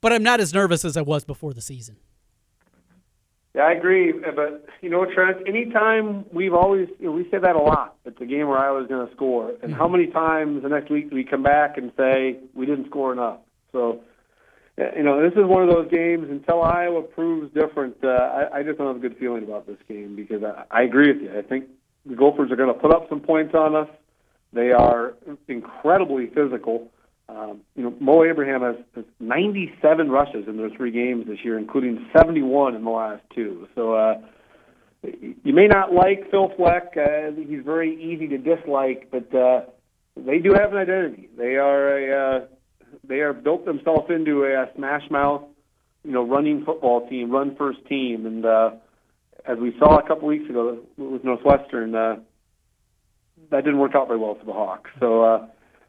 but 0.00 0.12
I'm 0.12 0.22
not 0.22 0.40
as 0.40 0.54
nervous 0.54 0.84
as 0.84 0.96
I 0.96 1.02
was 1.02 1.24
before 1.24 1.52
the 1.52 1.60
season. 1.60 1.96
Yeah, 3.54 3.62
I 3.62 3.72
agree. 3.72 4.12
But 4.12 4.66
you 4.82 4.90
know, 4.90 5.06
Trent, 5.06 5.38
anytime 5.48 6.26
we've 6.30 6.52
always 6.52 6.88
you 7.00 7.06
know, 7.06 7.12
we 7.12 7.24
say 7.30 7.38
that 7.38 7.56
a 7.56 7.58
lot. 7.58 7.96
It's 8.04 8.20
a 8.20 8.26
game 8.26 8.48
where 8.48 8.58
I 8.58 8.70
was 8.70 8.86
going 8.86 9.06
to 9.06 9.12
score, 9.14 9.52
and 9.62 9.74
how 9.74 9.88
many 9.88 10.08
times 10.08 10.62
the 10.62 10.68
next 10.68 10.90
week 10.90 11.08
do 11.08 11.16
we 11.16 11.24
come 11.24 11.42
back 11.42 11.78
and 11.78 11.90
say 11.96 12.36
we 12.54 12.66
didn't 12.66 12.86
score 12.86 13.12
enough? 13.12 13.38
So, 13.72 14.02
you 14.76 15.02
know, 15.02 15.22
this 15.22 15.32
is 15.32 15.44
one 15.46 15.66
of 15.66 15.74
those 15.74 15.90
games. 15.90 16.28
Until 16.30 16.62
Iowa 16.62 17.02
proves 17.02 17.52
different, 17.54 17.96
uh, 18.04 18.08
I, 18.08 18.58
I 18.58 18.62
just 18.62 18.76
don't 18.76 18.88
have 18.88 18.96
a 18.96 19.08
good 19.08 19.16
feeling 19.18 19.42
about 19.42 19.66
this 19.66 19.78
game 19.88 20.16
because 20.16 20.42
I, 20.44 20.64
I 20.70 20.82
agree 20.82 21.12
with 21.12 21.22
you. 21.22 21.38
I 21.38 21.40
think 21.40 21.64
the 22.04 22.14
Gophers 22.14 22.52
are 22.52 22.56
going 22.56 22.72
to 22.72 22.78
put 22.78 22.94
up 22.94 23.08
some 23.08 23.20
points 23.20 23.54
on 23.54 23.74
us. 23.74 23.88
They 24.56 24.72
are 24.72 25.14
incredibly 25.48 26.28
physical. 26.28 26.90
Um, 27.28 27.60
you 27.74 27.82
know, 27.82 27.94
Mo 28.00 28.22
Ibrahim 28.22 28.62
has, 28.62 28.76
has 28.94 29.04
97 29.20 30.10
rushes 30.10 30.48
in 30.48 30.56
those 30.56 30.72
three 30.76 30.90
games 30.90 31.26
this 31.26 31.38
year, 31.44 31.58
including 31.58 32.08
71 32.16 32.74
in 32.74 32.84
the 32.84 32.90
last 32.90 33.22
two. 33.34 33.68
So 33.74 33.94
uh, 33.94 34.14
you 35.02 35.52
may 35.52 35.66
not 35.66 35.92
like 35.92 36.30
Phil 36.30 36.50
Fleck. 36.56 36.96
Uh, 36.96 37.32
he's 37.36 37.64
very 37.64 38.02
easy 38.02 38.28
to 38.28 38.38
dislike, 38.38 39.08
but 39.10 39.34
uh, 39.34 39.66
they 40.16 40.38
do 40.38 40.54
have 40.54 40.72
an 40.72 40.78
identity. 40.78 41.28
They 41.36 41.56
are 41.56 41.98
a 41.98 42.38
uh, 42.38 42.46
they 43.06 43.20
are 43.20 43.34
built 43.34 43.66
themselves 43.66 44.08
into 44.08 44.44
a, 44.44 44.62
uh 44.62 44.66
smash 44.74 45.02
mouth, 45.10 45.42
you 46.04 46.12
know, 46.12 46.26
running 46.26 46.64
football 46.64 47.06
team, 47.08 47.30
run 47.30 47.54
first 47.56 47.84
team, 47.88 48.24
and 48.24 48.46
uh, 48.46 48.70
as 49.46 49.58
we 49.58 49.76
saw 49.78 49.98
a 49.98 50.06
couple 50.06 50.28
weeks 50.28 50.48
ago 50.48 50.78
with 50.96 51.24
Northwestern, 51.24 51.94
uh, 51.94 52.16
that 53.50 53.64
didn't 53.64 53.78
work 53.78 53.94
out 53.94 54.08
very 54.08 54.18
well 54.18 54.34
for 54.34 54.44
the 54.44 54.52
Hawks. 54.52 54.90
So. 55.00 55.22
Uh, 55.22 55.46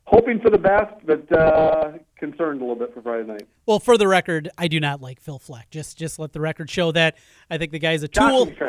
hoping 0.08 0.40
for 0.40 0.50
the 0.50 0.58
best, 0.58 0.94
but 1.06 1.32
uh, 1.38 1.92
concerned 2.18 2.62
a 2.62 2.64
little 2.64 2.76
bit 2.76 2.94
for 2.94 3.02
Friday 3.02 3.28
night. 3.28 3.48
Well, 3.66 3.80
for 3.80 3.98
the 3.98 4.08
record, 4.08 4.50
I 4.58 4.68
do 4.70 4.80
not 4.80 5.02
like 5.02 5.20
Phil 5.20 5.38
Fleck. 5.38 5.70
Just 5.70 5.98
just 5.98 6.18
let 6.18 6.34
the 6.34 6.40
record 6.40 6.70
show 6.70 6.92
that 6.94 7.18
I 7.50 7.58
think 7.58 7.72
the 7.72 7.80
guy's 7.80 8.04
a 8.04 8.08
tool. 8.08 8.52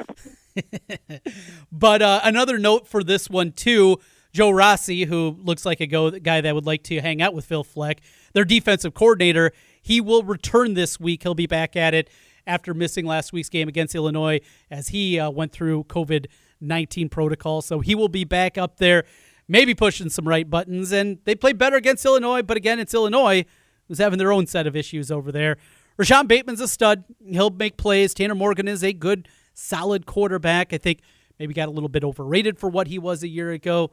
But 1.71 2.02
uh, 2.02 2.21
another 2.25 2.59
note 2.59 2.88
for 2.88 3.04
this 3.04 3.30
one 3.30 3.52
too, 3.52 3.99
Joe 4.33 4.50
Rossi, 4.50 5.04
who 5.04 5.37
looks 5.40 5.64
like 5.64 5.80
a 5.80 5.87
go 5.87 6.11
guy 6.11 6.40
that 6.40 6.52
would 6.52 6.66
like 6.66 6.83
to 6.85 7.00
hang 7.00 7.23
out 7.23 7.33
with 7.33 7.45
Phil 7.45 7.62
Fleck, 7.62 8.00
their 8.33 8.45
defensive 8.45 8.92
coordinator, 8.92 9.52
he 9.80 10.00
will 10.00 10.25
return 10.25 10.75
this 10.75 10.99
week. 10.99 11.23
He'll 11.23 11.35
be 11.35 11.47
back 11.47 11.76
at 11.76 11.95
it 11.95 12.11
after 12.45 12.75
missing 12.75 13.07
last 13.07 13.33
week's 13.33 13.49
game 13.49 13.68
against 13.68 13.95
Illinois 13.95 14.40
as 14.71 14.88
he 14.88 15.21
uh, 15.21 15.30
went 15.30 15.52
through 15.52 15.85
COVID 15.85 16.26
nineteen 16.61 17.09
protocol. 17.09 17.62
So 17.62 17.81
he 17.81 17.95
will 17.95 18.09
be 18.09 18.25
back 18.25 18.59
up 18.59 18.79
there, 18.79 19.05
maybe 19.47 19.75
pushing 19.75 20.11
some 20.11 20.27
right 20.27 20.49
buttons. 20.49 20.93
And 20.93 21.19
they 21.25 21.35
played 21.35 21.59
better 21.59 21.77
against 21.77 22.05
Illinois, 22.05 22.43
but 22.43 22.57
again, 22.57 22.79
it's 22.79 22.95
Illinois 22.95 23.45
who's 23.87 23.99
having 23.99 24.19
their 24.19 24.33
own 24.33 24.47
set 24.47 24.67
of 24.67 24.77
issues 24.77 25.11
over 25.11 25.33
there. 25.33 25.57
Rashod 25.97 26.29
Bateman's 26.29 26.61
a 26.61 26.69
stud. 26.69 27.05
He'll 27.27 27.50
make 27.50 27.77
plays. 27.77 28.15
Tanner 28.15 28.35
Morgan 28.35 28.69
is 28.69 28.85
a 28.85 28.93
good, 28.93 29.29
solid 29.55 30.07
quarterback. 30.07 30.73
I 30.73 30.79
think 30.79 31.00
maybe 31.38 31.55
got 31.55 31.69
a 31.69 31.73
little 31.73 31.88
bit 31.88 32.05
overrated 32.05 32.59
for 32.59 32.69
what 32.69 32.87
he 32.87 32.99
was 32.99 33.23
a 33.23 33.29
year 33.29 33.50
ago. 33.50 33.91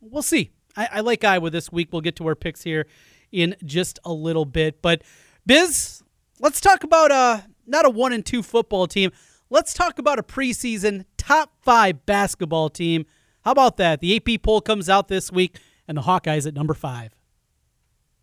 We'll 0.00 0.22
see. 0.22 0.50
I, 0.76 0.88
I 0.94 1.00
like 1.00 1.22
Iowa 1.22 1.50
this 1.50 1.70
week. 1.70 1.88
We'll 1.92 2.02
get 2.02 2.16
to 2.16 2.26
our 2.26 2.34
picks 2.34 2.62
here 2.62 2.86
in 3.30 3.54
just 3.64 3.98
a 4.04 4.12
little 4.12 4.44
bit. 4.44 4.82
But 4.82 5.02
Biz, 5.44 6.02
let's 6.40 6.60
talk 6.60 6.82
about 6.82 7.10
uh 7.10 7.40
not 7.66 7.84
a 7.84 7.90
one 7.90 8.12
and 8.12 8.24
two 8.24 8.42
football 8.42 8.86
team. 8.86 9.10
Let's 9.48 9.74
talk 9.74 9.98
about 9.98 10.18
a 10.18 10.24
preseason 10.24 11.04
top 11.16 11.52
five 11.62 12.04
basketball 12.04 12.68
team. 12.68 13.06
How 13.44 13.52
about 13.52 13.76
that? 13.76 14.00
The 14.00 14.16
AP 14.16 14.42
poll 14.42 14.60
comes 14.60 14.88
out 14.88 15.06
this 15.06 15.30
week, 15.30 15.58
and 15.86 15.96
the 15.96 16.02
Hawkeyes 16.02 16.48
at 16.48 16.54
number 16.54 16.74
five. 16.74 17.12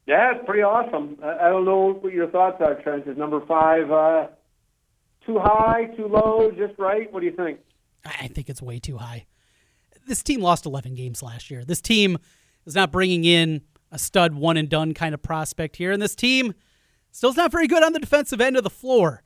Yeah, 0.06 0.36
it's 0.36 0.46
pretty 0.46 0.63
awesome. 0.63 1.18
I, 1.24 1.48
don't 1.48 1.63
know 1.63 1.94
what 1.94 2.12
your 2.12 2.30
thoughts 2.30 2.58
are, 2.60 2.75
Trent. 2.82 3.08
Is 3.08 3.18
number 3.18 3.39
five 3.46 3.89
uh, 3.89 4.27
too 5.25 5.39
high, 5.39 5.86
too 5.96 6.08
low, 6.08 6.51
just 6.51 6.77
right? 6.77 7.12
What 7.13 7.22
do 7.22 7.25
you 7.25 7.32
think? 7.32 7.60
I 8.03 8.27
think 8.27 8.50
it's 8.50 8.62
way 8.62 8.80
too 8.80 8.98
high. 8.98 9.25
This 10.06 10.22
team 10.22 10.42
lost 10.42 10.65
11 10.65 10.96
games 10.96 11.24
last 11.24 11.50
year. 11.50 11.63
This 11.63 11.80
team 11.80 12.18
is 12.65 12.75
not 12.75 12.92
bringing 12.92 13.24
in 13.24 13.62
a 13.94 13.98
stud 13.98 14.34
one 14.36 14.58
and 14.58 14.68
done 14.68 14.94
kind 14.94 15.13
of 15.13 15.22
prospect 15.22 15.77
here, 15.77 15.94
and 15.94 16.01
this 16.01 16.15
team 16.15 16.53
still's 17.12 17.38
not 17.38 17.50
very 17.50 17.68
good 17.68 17.82
on 17.82 17.94
the 17.94 18.00
defensive 18.00 18.42
end 18.42 18.58
of 18.58 18.63
the 18.65 18.70
floor. 18.70 19.24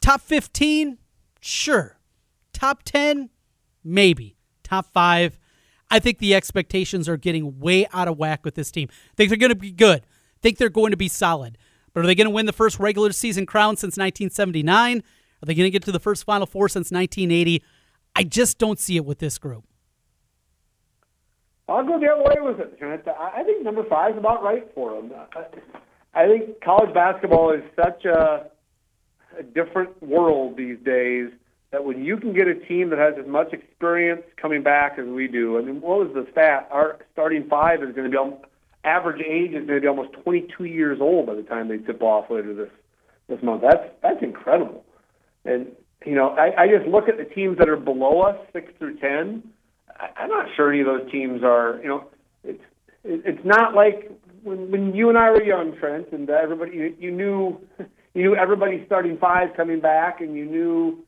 Top 0.00 0.20
15, 0.20 0.98
sure. 1.44 1.98
Top 2.52 2.82
10, 2.84 3.30
maybe. 3.82 4.36
Top 4.62 4.86
five, 4.86 5.38
I 5.90 5.98
think 5.98 6.18
the 6.18 6.34
expectations 6.34 7.08
are 7.08 7.16
getting 7.16 7.60
way 7.60 7.86
out 7.92 8.08
of 8.08 8.18
whack 8.18 8.44
with 8.44 8.54
this 8.54 8.70
team. 8.70 8.88
Think 9.16 9.28
they're 9.28 9.38
going 9.38 9.50
to 9.50 9.56
be 9.56 9.72
good. 9.72 10.02
Think 10.40 10.58
they're 10.58 10.68
going 10.68 10.90
to 10.90 10.96
be 10.96 11.08
solid. 11.08 11.58
But 11.92 12.04
are 12.04 12.06
they 12.06 12.14
going 12.14 12.26
to 12.26 12.34
win 12.34 12.46
the 12.46 12.52
first 12.52 12.78
regular 12.78 13.12
season 13.12 13.46
crown 13.46 13.76
since 13.76 13.96
1979? 13.96 14.98
Are 14.98 15.02
they 15.46 15.54
going 15.54 15.66
to 15.66 15.70
get 15.70 15.82
to 15.84 15.92
the 15.92 16.00
first 16.00 16.24
Final 16.24 16.46
Four 16.46 16.68
since 16.68 16.90
1980? 16.90 17.62
I 18.16 18.24
just 18.24 18.58
don't 18.58 18.78
see 18.78 18.96
it 18.96 19.04
with 19.04 19.18
this 19.18 19.38
group. 19.38 19.64
I'll 21.68 21.84
go 21.84 21.98
the 21.98 22.08
other 22.08 22.22
way 22.22 22.34
with 22.40 22.60
it. 22.60 22.78
I 23.18 23.42
think 23.42 23.62
number 23.64 23.84
five 23.88 24.12
is 24.12 24.18
about 24.18 24.42
right 24.42 24.66
for 24.74 25.00
them. 25.00 25.12
I 26.14 26.26
think 26.26 26.60
college 26.62 26.92
basketball 26.92 27.52
is 27.52 27.62
such 27.74 28.04
a, 28.04 28.50
a 29.38 29.42
different 29.42 30.02
world 30.02 30.56
these 30.56 30.78
days 30.84 31.30
that 31.70 31.84
when 31.84 32.04
you 32.04 32.16
can 32.16 32.32
get 32.32 32.46
a 32.46 32.54
team 32.54 32.90
that 32.90 32.98
has 32.98 33.14
as 33.18 33.26
much 33.26 33.52
experience 33.52 34.22
coming 34.36 34.62
back 34.62 34.98
as 34.98 35.06
we 35.06 35.26
do, 35.26 35.58
I 35.58 35.62
mean, 35.62 35.80
what 35.80 35.98
was 35.98 36.10
the 36.14 36.26
stat? 36.30 36.68
Our 36.70 36.98
starting 37.12 37.48
five 37.48 37.82
is 37.82 37.94
going 37.94 38.10
to 38.10 38.10
be 38.10 38.16
average 38.84 39.22
age 39.22 39.50
is 39.50 39.66
going 39.66 39.78
to 39.78 39.80
be 39.80 39.86
almost 39.88 40.12
22 40.22 40.64
years 40.64 40.98
old 41.00 41.26
by 41.26 41.34
the 41.34 41.42
time 41.42 41.68
they 41.68 41.78
tip 41.78 42.02
off 42.02 42.30
later 42.30 42.54
this 42.54 42.70
this 43.28 43.42
month. 43.42 43.62
That's 43.62 43.88
that's 44.02 44.22
incredible. 44.22 44.84
And 45.44 45.68
you 46.04 46.14
know, 46.14 46.30
I, 46.30 46.64
I 46.64 46.68
just 46.68 46.86
look 46.86 47.08
at 47.08 47.16
the 47.16 47.24
teams 47.24 47.58
that 47.58 47.68
are 47.68 47.76
below 47.76 48.20
us, 48.20 48.36
six 48.52 48.72
through 48.78 48.98
ten. 48.98 49.42
I, 49.88 50.10
I'm 50.16 50.28
not 50.28 50.46
sure 50.54 50.70
any 50.70 50.80
of 50.80 50.86
those 50.86 51.10
teams 51.10 51.42
are. 51.42 51.80
You 51.82 51.88
know, 51.88 52.04
it's 52.44 52.62
it, 53.02 53.22
it's 53.24 53.44
not 53.44 53.74
like 53.74 54.10
when 54.42 54.70
when 54.70 54.94
you 54.94 55.08
and 55.08 55.18
I 55.18 55.30
were 55.30 55.42
young, 55.42 55.76
Trent, 55.78 56.12
and 56.12 56.28
everybody 56.28 56.72
you, 56.76 56.96
you 56.98 57.10
knew 57.10 57.58
you 58.14 58.22
knew 58.22 58.36
everybody 58.36 58.82
starting 58.86 59.18
five 59.18 59.54
coming 59.56 59.80
back, 59.80 60.20
and 60.20 60.34
you 60.34 60.44
knew 60.44 61.04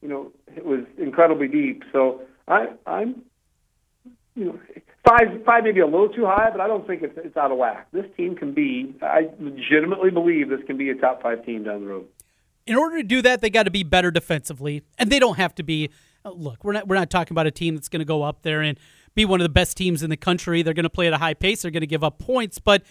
you 0.00 0.08
know 0.08 0.32
it 0.54 0.64
was 0.64 0.80
incredibly 0.98 1.48
deep. 1.48 1.82
So 1.92 2.22
I 2.46 2.68
I'm 2.86 3.22
you 4.36 4.44
know 4.44 4.60
five 5.04 5.42
five 5.44 5.64
maybe 5.64 5.80
a 5.80 5.86
little 5.86 6.10
too 6.10 6.26
high, 6.26 6.50
but 6.50 6.60
I 6.60 6.66
don't 6.66 6.86
think 6.86 7.02
it's 7.02 7.16
it's 7.16 7.36
out 7.36 7.50
of 7.50 7.58
whack. 7.58 7.88
This 7.92 8.06
team 8.16 8.36
can 8.36 8.52
be. 8.52 8.94
I 9.02 9.28
legitimately 9.40 10.10
believe 10.10 10.48
this 10.48 10.62
can 10.66 10.76
be 10.76 10.90
a 10.90 10.94
top 10.94 11.22
five 11.22 11.44
team 11.44 11.64
down 11.64 11.80
the 11.80 11.86
road. 11.86 12.06
In 12.66 12.76
order 12.76 12.98
to 12.98 13.02
do 13.02 13.22
that, 13.22 13.40
they 13.40 13.50
got 13.50 13.64
to 13.64 13.72
be 13.72 13.82
better 13.82 14.10
defensively, 14.10 14.82
and 14.98 15.10
they 15.10 15.18
don't 15.18 15.36
have 15.36 15.54
to 15.56 15.62
be. 15.62 15.90
Uh, 16.24 16.30
look, 16.30 16.62
we're 16.62 16.72
not 16.72 16.86
we're 16.86 16.96
not 16.96 17.10
talking 17.10 17.34
about 17.34 17.46
a 17.46 17.50
team 17.50 17.74
that's 17.74 17.88
going 17.88 18.00
to 18.00 18.06
go 18.06 18.22
up 18.22 18.42
there 18.42 18.60
and 18.60 18.78
be 19.14 19.24
one 19.24 19.40
of 19.40 19.44
the 19.44 19.50
best 19.50 19.76
teams 19.76 20.02
in 20.02 20.10
the 20.10 20.16
country. 20.16 20.62
They're 20.62 20.74
going 20.74 20.84
to 20.84 20.90
play 20.90 21.06
at 21.06 21.12
a 21.12 21.18
high 21.18 21.34
pace. 21.34 21.62
They're 21.62 21.70
going 21.70 21.80
to 21.80 21.86
give 21.86 22.04
up 22.04 22.18
points, 22.18 22.58
but 22.58 22.82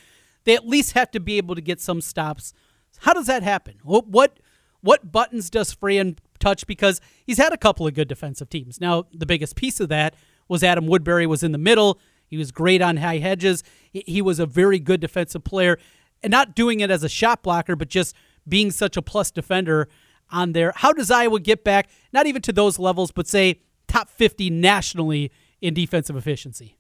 they 0.44 0.56
at 0.56 0.68
least 0.68 0.94
have 0.94 1.12
to 1.12 1.20
be 1.20 1.38
able 1.38 1.56
to 1.56 1.62
get 1.62 1.80
some 1.80 2.02
stops. 2.02 2.54
How 3.02 3.14
does 3.14 3.26
that 3.28 3.44
happen? 3.44 3.76
What 3.84 4.08
what, 4.08 4.40
what 4.82 5.12
buttons 5.12 5.50
does 5.50 5.74
Fran 5.74 6.18
touch? 6.40 6.68
Because 6.68 7.02
he's 7.26 7.38
had 7.38 7.52
a 7.52 7.58
couple 7.58 7.88
of 7.88 7.94
good 7.94 8.08
defensive 8.08 8.50
teams. 8.50 8.80
Now, 8.80 9.06
the 9.14 9.26
biggest 9.26 9.56
piece 9.56 9.80
of 9.80 9.90
that 9.90 10.16
was 10.48 10.64
Adam 10.64 10.88
Woodbury 10.88 11.26
was 11.26 11.44
in 11.44 11.52
the 11.52 11.58
middle. 11.58 12.00
He 12.28 12.38
was 12.38 12.52
great 12.52 12.82
on 12.82 12.98
high 12.98 13.18
hedges. 13.18 13.64
He 13.92 14.22
was 14.22 14.40
a 14.40 14.46
very 14.46 14.80
good 14.80 15.02
defensive 15.02 15.44
player, 15.44 15.78
and 16.24 16.32
not 16.32 16.56
doing 16.56 16.80
it 16.80 16.92
as 16.92 17.04
a 17.04 17.10
shot 17.10 17.44
blocker, 17.44 17.76
but 17.76 17.90
just 17.90 18.16
being 18.48 18.72
such 18.72 18.96
a 18.98 19.02
plus 19.02 19.32
defender 19.32 19.90
on 20.30 20.54
there. 20.54 20.72
How 20.76 20.94
does 20.94 21.12
Iowa 21.12 21.40
get 21.40 21.64
back, 21.64 21.90
not 22.14 22.28
even 22.28 22.42
to 22.44 22.54
those 22.54 22.80
levels, 22.80 23.12
but 23.12 23.28
say 23.28 23.62
top 23.88 24.10
50 24.10 24.50
nationally 24.50 25.32
in 25.60 25.74
defensive 25.74 26.16
efficiency? 26.16 26.78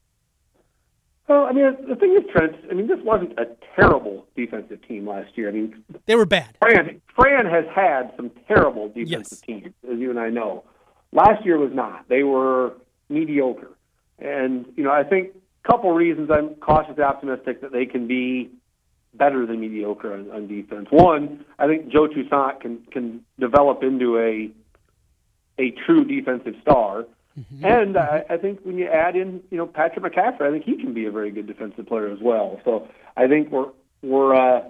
Well, 1.31 1.45
I 1.45 1.53
mean, 1.53 1.77
the 1.87 1.95
thing 1.95 2.13
is, 2.17 2.29
Trent, 2.29 2.57
I 2.69 2.73
mean, 2.73 2.87
this 2.87 2.99
wasn't 3.05 3.39
a 3.39 3.45
terrible 3.73 4.27
defensive 4.35 4.85
team 4.85 5.07
last 5.07 5.37
year. 5.37 5.47
I 5.47 5.53
mean, 5.53 5.81
they 6.05 6.15
were 6.15 6.25
bad. 6.25 6.57
Fran, 6.61 6.99
Fran 7.15 7.45
has 7.45 7.63
had 7.73 8.11
some 8.17 8.31
terrible 8.49 8.89
defensive 8.89 9.39
yes. 9.47 9.61
teams, 9.61 9.73
as 9.89 9.97
you 9.97 10.09
and 10.09 10.19
I 10.19 10.29
know. 10.29 10.65
Last 11.13 11.45
year 11.45 11.57
was 11.57 11.71
not. 11.73 12.09
They 12.09 12.23
were 12.23 12.73
mediocre. 13.07 13.71
And, 14.19 14.65
you 14.75 14.83
know, 14.83 14.91
I 14.91 15.05
think 15.05 15.29
a 15.63 15.67
couple 15.71 15.93
reasons 15.93 16.29
I'm 16.29 16.55
cautiously 16.55 17.01
optimistic 17.01 17.61
that 17.61 17.71
they 17.71 17.85
can 17.85 18.07
be 18.07 18.51
better 19.13 19.45
than 19.45 19.61
mediocre 19.61 20.13
on, 20.13 20.29
on 20.31 20.47
defense. 20.49 20.87
One, 20.89 21.45
I 21.57 21.65
think 21.65 21.87
Joe 21.87 22.07
Toussaint 22.07 22.59
can 22.59 22.79
can 22.91 23.23
develop 23.39 23.83
into 23.83 24.17
a 24.17 24.51
a 25.57 25.71
true 25.85 26.03
defensive 26.03 26.55
star. 26.61 27.05
Mm-hmm. 27.41 27.65
And 27.65 27.97
I, 27.97 28.23
I 28.29 28.37
think 28.37 28.59
when 28.63 28.77
you 28.77 28.87
add 28.87 29.15
in, 29.15 29.41
you 29.49 29.57
know, 29.57 29.65
Patrick 29.65 30.03
McCaffrey, 30.03 30.41
I 30.41 30.51
think 30.51 30.65
he 30.65 30.77
can 30.77 30.93
be 30.93 31.05
a 31.05 31.11
very 31.11 31.31
good 31.31 31.47
defensive 31.47 31.87
player 31.87 32.11
as 32.11 32.19
well. 32.21 32.59
So 32.65 32.87
I 33.17 33.27
think 33.27 33.51
we're 33.51 33.71
we're 34.01 34.35
uh, 34.35 34.63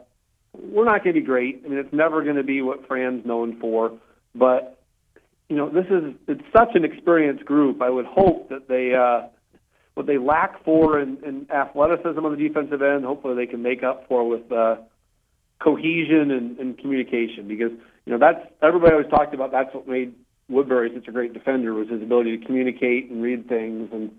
we're 0.54 0.86
not 0.86 1.04
going 1.04 1.16
to 1.16 1.22
be 1.22 1.26
great. 1.26 1.64
I 1.66 1.70
mean, 1.70 1.80
it's 1.80 1.94
never 1.94 2.24
going 2.24 2.36
to 2.36 2.44
be 2.44 2.62
what 2.62 2.88
Fran's 2.88 3.26
known 3.26 3.60
for, 3.60 3.98
but 4.36 4.78
you 5.50 5.58
know, 5.58 5.70
this 5.70 5.86
is 5.88 6.16
it's 6.28 6.44
such 6.56 6.76
an 6.76 6.86
experienced 6.86 7.46
group. 7.46 7.82
I 7.82 7.90
would 7.90 8.06
hope 8.06 8.50
that 8.50 8.68
they 8.68 8.94
uh, 8.94 9.28
what 9.96 10.08
they 10.08 10.18
lack 10.18 10.64
for 10.64 11.00
in, 11.00 11.18
in 11.26 11.52
athleticism 11.52 12.26
on 12.26 12.32
the 12.32 12.48
defensive 12.48 12.82
end, 12.82 13.04
hopefully 13.04 13.36
they 13.36 13.48
can 13.48 13.62
make 13.62 13.84
up 13.84 14.08
for 14.08 14.28
with 14.28 14.50
uh, 14.52 14.78
cohesion 15.60 16.32
and, 16.32 16.58
and 16.58 16.78
communication. 16.78 17.48
Because 17.48 17.72
you 18.06 18.14
know 18.14 18.18
that's 18.18 18.40
everybody 18.62 18.94
always 18.94 19.10
talked 19.10 19.34
about. 19.34 19.52
That's 19.52 19.74
what 19.74 19.88
made 19.88 20.14
Woodbury 20.52 20.92
such 20.94 21.08
a 21.08 21.12
great 21.12 21.34
defender 21.34 21.74
was 21.74 21.90
his 21.90 22.02
ability 22.02 22.38
to 22.38 22.46
communicate 22.46 23.10
and 23.10 23.22
read 23.22 23.48
things. 23.48 23.90
And 23.92 24.12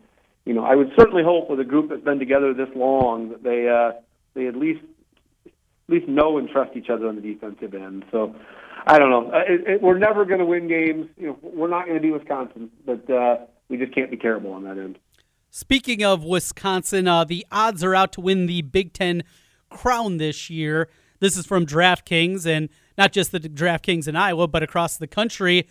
you 0.45 0.55
know, 0.55 0.65
I 0.65 0.75
would 0.75 0.91
certainly 0.99 1.23
hope 1.23 1.49
with 1.49 1.61
a 1.61 1.65
group 1.65 1.91
that's 1.91 2.03
been 2.03 2.19
together 2.19 2.53
this 2.55 2.69
long 2.75 3.29
that 3.31 3.43
they 3.43 3.69
uh, 3.69 4.01
they 4.35 4.47
at 4.47 4.57
least 4.57 4.83
at 5.47 5.53
least 5.89 6.09
know 6.09 6.39
and 6.39 6.49
trust 6.49 6.77
each 6.77 6.91
other 6.91 7.07
on 7.09 7.17
the 7.17 7.23
defensive 7.23 7.75
end. 7.75 8.05
So. 8.11 8.35
I 8.85 8.99
don't 8.99 9.11
know. 9.11 9.31
It, 9.33 9.75
it, 9.75 9.83
we're 9.83 9.99
never 9.99 10.25
going 10.25 10.41
to 10.41 10.45
win 10.45 10.67
games. 10.67 11.07
You 11.17 11.29
know, 11.29 11.39
we're 11.41 11.69
not 11.69 11.85
going 11.85 11.95
to 11.95 12.01
be 12.01 12.11
Wisconsin, 12.11 12.69
but 12.85 13.09
uh, 13.09 13.37
we 13.69 13.77
just 13.77 13.95
can't 13.95 14.11
be 14.11 14.17
terrible 14.17 14.53
on 14.53 14.65
that 14.65 14.77
end. 14.77 14.99
Speaking 15.51 16.03
of 16.03 16.25
Wisconsin, 16.25 17.07
uh, 17.07 17.25
the 17.25 17.47
odds 17.53 17.85
are 17.85 17.95
out 17.95 18.13
to 18.15 18.21
win 18.21 18.47
the 18.47 18.63
Big 18.63 18.93
Ten 18.93 19.23
crown 19.71 20.17
this 20.17 20.51
year. 20.51 20.89
This 21.21 21.37
is 21.37 21.47
from 21.47 21.67
DraftKings, 21.67 22.47
and 22.47 22.69
not 22.99 23.13
just 23.13 23.33
the 23.33 23.39
DraftKings 23.39 24.09
in 24.09 24.17
Iowa, 24.17 24.49
but 24.49 24.63
across 24.63 24.97
the 24.97 25.07
country. 25.07 25.69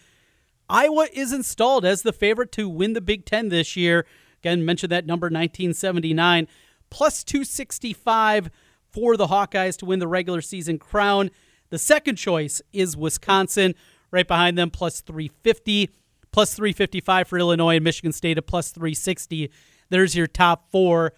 Iowa 0.71 1.07
is 1.11 1.33
installed 1.33 1.83
as 1.83 2.01
the 2.01 2.13
favorite 2.13 2.51
to 2.53 2.69
win 2.69 2.93
the 2.93 3.01
Big 3.01 3.25
Ten 3.25 3.49
this 3.49 3.75
year. 3.75 4.05
Again, 4.41 4.63
mentioned 4.63 4.91
that 4.91 5.05
number 5.05 5.25
1979, 5.25 6.47
plus 6.89 7.23
265 7.25 8.49
for 8.89 9.17
the 9.17 9.27
Hawkeyes 9.27 9.77
to 9.77 9.85
win 9.85 9.99
the 9.99 10.07
regular 10.07 10.41
season 10.41 10.79
crown. 10.79 11.29
The 11.69 11.77
second 11.77 12.15
choice 12.15 12.61
is 12.71 12.95
Wisconsin, 12.95 13.75
right 14.11 14.27
behind 14.27 14.57
them, 14.57 14.71
plus 14.71 15.01
350 15.01 15.89
plus 16.31 16.53
355 16.55 17.27
for 17.27 17.37
Illinois 17.37 17.75
and 17.75 17.83
Michigan 17.83 18.13
State 18.13 18.37
at 18.37 18.47
plus 18.47 18.71
360. 18.71 19.51
There's 19.89 20.15
your 20.15 20.27
top 20.27 20.71
four. 20.71 21.13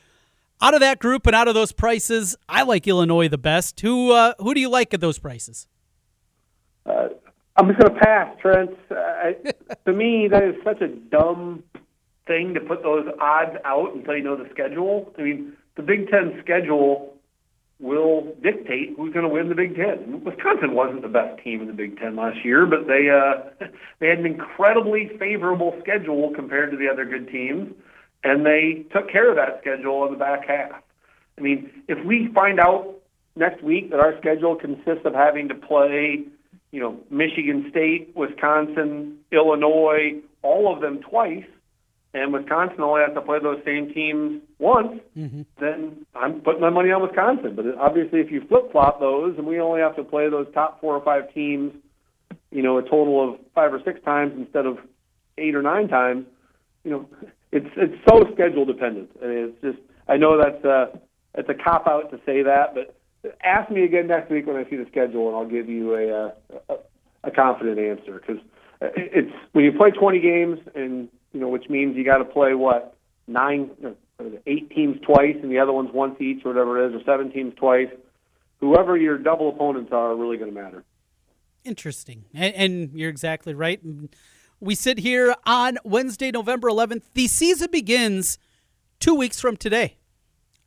Out 0.62 0.74
of 0.74 0.80
that 0.80 1.00
group 1.00 1.28
and 1.28 1.36
out 1.36 1.48
of 1.48 1.54
those 1.54 1.72
prices, 1.72 2.36
I 2.50 2.64
like 2.64 2.88
Illinois 2.88 3.28
the 3.28 3.38
best. 3.38 3.80
Who 3.82 4.12
uh, 4.12 4.34
who 4.40 4.54
do 4.54 4.60
you 4.60 4.70
like 4.70 4.94
at 4.94 5.02
those 5.02 5.20
prices? 5.20 5.68
Uh, 6.86 7.10
I'm 7.56 7.68
just 7.68 7.80
going 7.80 7.94
to 7.94 8.00
pass, 8.00 8.36
Trent. 8.42 8.72
Uh, 8.90 9.34
to 9.86 9.94
me, 9.94 10.28
that 10.30 10.44
is 10.44 10.56
such 10.64 10.82
a 10.82 10.88
dumb 10.88 11.64
thing 12.26 12.54
to 12.56 12.60
put 12.60 12.82
those 12.84 13.06
odds 13.22 13.58
out 13.66 13.94
until 13.94 14.16
you 14.16 14.24
know 14.24 14.36
the 14.36 14.50
schedule. 14.52 15.14
I 15.18 15.22
mean, 15.22 15.54
the 15.76 15.84
Big 15.84 16.10
Ten 16.10 16.40
schedule 16.44 17.14
will 17.80 18.34
dictate 18.42 18.94
who's 18.96 19.14
going 19.14 19.28
to 19.28 19.34
win 19.34 19.50
the 19.50 19.56
Big 19.56 19.76
Ten. 19.76 20.24
Wisconsin 20.24 20.74
wasn't 20.74 21.02
the 21.02 21.10
best 21.10 21.44
team 21.44 21.62
in 21.62 21.68
the 21.68 21.74
Big 21.74 22.00
Ten 22.00 22.16
last 22.16 22.44
year, 22.44 22.66
but 22.66 22.88
they 22.88 23.10
uh, 23.10 23.68
they 24.00 24.08
had 24.08 24.20
an 24.20 24.26
incredibly 24.26 25.12
favorable 25.20 25.76
schedule 25.82 26.32
compared 26.34 26.72
to 26.72 26.78
the 26.78 26.88
other 26.92 27.06
good 27.06 27.28
teams, 27.30 27.74
and 28.24 28.46
they 28.46 28.86
took 28.94 29.12
care 29.12 29.30
of 29.30 29.36
that 29.36 29.60
schedule 29.62 30.06
in 30.06 30.14
the 30.14 30.20
back 30.20 30.48
half. 30.48 30.82
I 31.38 31.42
mean, 31.42 31.70
if 31.88 32.04
we 32.06 32.30
find 32.34 32.60
out 32.60 32.96
next 33.36 33.64
week 33.64 33.92
that 33.92 34.00
our 34.00 34.18
schedule 34.20 34.56
consists 34.56 35.06
of 35.06 35.14
having 35.14 35.50
to 35.50 35.56
play, 35.56 36.26
you 36.74 36.80
know, 36.80 36.98
Michigan 37.12 37.68
State, 37.70 38.12
Wisconsin, 38.16 39.20
Illinois, 39.32 40.20
all 40.42 40.74
of 40.74 40.82
them 40.82 41.02
twice, 41.08 41.46
and 42.16 42.34
Wisconsin 42.34 42.82
only 42.82 43.04
has 43.06 43.14
to 43.14 43.22
play 43.22 43.38
those 43.40 43.62
same 43.64 43.94
teams 43.94 44.42
once, 44.58 45.00
mm-hmm. 45.16 45.44
then 45.60 46.04
I'm 46.16 46.42
putting 46.42 46.62
my 46.62 46.72
money 46.72 46.92
on 46.92 47.04
Wisconsin. 47.04 47.56
But 47.56 47.66
obviously, 47.78 48.22
if 48.22 48.32
you 48.32 48.42
flip 48.48 48.72
flop 48.72 49.00
those, 49.00 49.38
and 49.38 49.46
we 49.46 49.60
only 49.60 49.82
have 49.82 49.96
to 49.98 50.04
play 50.04 50.30
those 50.30 50.48
top 50.52 50.82
four 50.82 50.96
or 50.96 51.06
five 51.06 51.32
teams, 51.32 51.74
you 52.50 52.64
know, 52.64 52.80
a 52.80 52.82
total 52.82 53.34
of 53.34 53.40
five 53.54 53.72
or 53.72 53.80
six 53.86 54.04
times 54.04 54.34
instead 54.36 54.66
of 54.66 54.80
eight 55.38 55.54
or 55.54 55.62
nine 55.62 55.88
times, 55.88 56.26
you 56.84 56.90
know, 56.90 57.08
it's 57.52 57.70
it's 57.78 57.96
so 58.10 58.26
schedule 58.34 58.66
dependent. 58.66 59.12
I 59.22 59.28
mean, 59.28 59.38
it's 59.38 59.62
just 59.62 59.88
I 60.08 60.18
know 60.18 60.40
that's 60.42 60.66
uh, 60.66 60.88
it's 61.36 61.50
a 61.50 61.54
cop 61.54 61.86
out 61.88 62.10
to 62.10 62.20
say 62.26 62.42
that, 62.42 62.74
but 62.74 62.96
ask 63.44 63.72
me 63.72 63.84
again 63.84 64.08
next 64.08 64.30
week 64.30 64.48
when 64.48 64.56
I 64.56 64.70
see 64.70 64.76
the 64.76 64.86
schedule, 64.90 65.28
and 65.28 65.38
I'll 65.38 65.50
give 65.50 65.70
you 65.70 65.96
a, 65.96 66.26
uh, 66.26 66.32
a 66.70 66.76
a 67.24 67.32
confident 67.32 67.80
answer 67.80 68.20
because 68.20 68.42
it's 68.82 69.32
when 69.54 69.64
you 69.64 69.72
play 69.72 69.92
20 69.92 70.20
games 70.20 70.60
and 70.76 71.10
you 71.32 71.40
know 71.40 71.48
which 71.48 71.70
means 71.70 71.96
you 71.96 72.04
got 72.04 72.18
to 72.18 72.26
play 72.26 72.54
what 72.54 72.96
nine, 73.28 73.72
eight 74.46 74.70
teams 74.72 74.98
twice, 75.06 75.38
and 75.42 75.52
the 75.52 75.60
other 75.60 75.72
ones 75.72 75.90
once 75.94 76.20
each, 76.20 76.46
or 76.46 76.50
whatever 76.50 76.84
it 76.84 76.90
is, 76.90 77.02
or 77.02 77.04
seven 77.06 77.32
teams 77.32 77.54
twice. 77.56 77.88
Whoever 78.60 78.98
your 78.98 79.18
double 79.18 79.50
opponents 79.50 79.92
are, 79.92 80.12
are 80.12 80.16
really 80.16 80.38
going 80.38 80.54
to 80.54 80.62
matter. 80.62 80.84
Interesting, 81.64 82.26
and, 82.34 82.54
and 82.56 82.92
you're 82.94 83.10
exactly 83.10 83.54
right. 83.54 83.82
We 84.60 84.76
sit 84.76 85.00
here 85.00 85.36
on 85.46 85.78
Wednesday, 85.84 86.32
November 86.32 86.70
11th. 86.70 87.04
The 87.14 87.28
season 87.28 87.70
begins 87.72 88.38
two 89.00 89.16
weeks 89.16 89.40
from 89.40 89.58
today, 89.58 89.98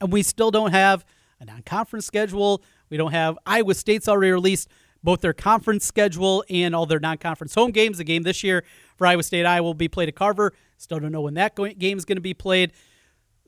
and 0.01 0.13
we 0.13 0.23
still 0.23 0.51
don't 0.51 0.73
have 0.73 1.05
a 1.41 1.45
non-conference 1.45 2.07
schedule. 2.07 2.63
We 2.91 2.97
don't 2.97 3.13
have 3.13 3.39
Iowa 3.47 3.75
State's 3.75 4.09
already 4.09 4.33
released 4.33 4.69
both 5.03 5.21
their 5.21 5.33
conference 5.33 5.85
schedule 5.85 6.45
and 6.51 6.75
all 6.75 6.87
their 6.87 6.99
non-conference 6.99 7.55
home 7.55 7.71
games. 7.71 7.99
The 7.99 8.05
game 8.05 8.23
this 8.23 8.43
year 8.43 8.65
for 8.97 9.07
Iowa 9.07 9.23
State, 9.23 9.47
Iowa 9.47 9.65
will 9.65 9.75
be 9.75 9.89
played 9.89 10.09
at 10.09 10.17
Carver. 10.17 10.53
Still 10.79 10.99
don't 10.99 11.13
know 11.13 11.21
when 11.23 11.35
that 11.35 11.57
game 11.79 11.99
is 11.99 12.05
going 12.05 12.17
to 12.17 12.23
be 12.23 12.35
played. 12.35 12.73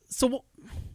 So, 0.08 0.44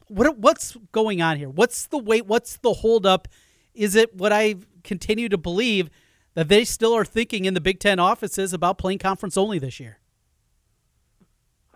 what 0.07 0.37
what's 0.37 0.77
going 0.91 1.21
on 1.21 1.37
here? 1.37 1.49
What's 1.49 1.87
the 1.87 1.97
wait? 1.97 2.25
What's 2.25 2.57
the 2.57 2.73
holdup? 2.73 3.27
Is 3.73 3.95
it 3.95 4.15
what 4.15 4.31
I 4.31 4.55
continue 4.83 5.29
to 5.29 5.37
believe 5.37 5.89
that 6.35 6.47
they 6.47 6.65
still 6.65 6.93
are 6.93 7.05
thinking 7.05 7.45
in 7.45 7.53
the 7.53 7.61
Big 7.61 7.79
Ten 7.79 7.99
offices 7.99 8.53
about 8.53 8.77
playing 8.77 8.99
conference 8.99 9.37
only 9.37 9.59
this 9.59 9.79
year? 9.79 9.99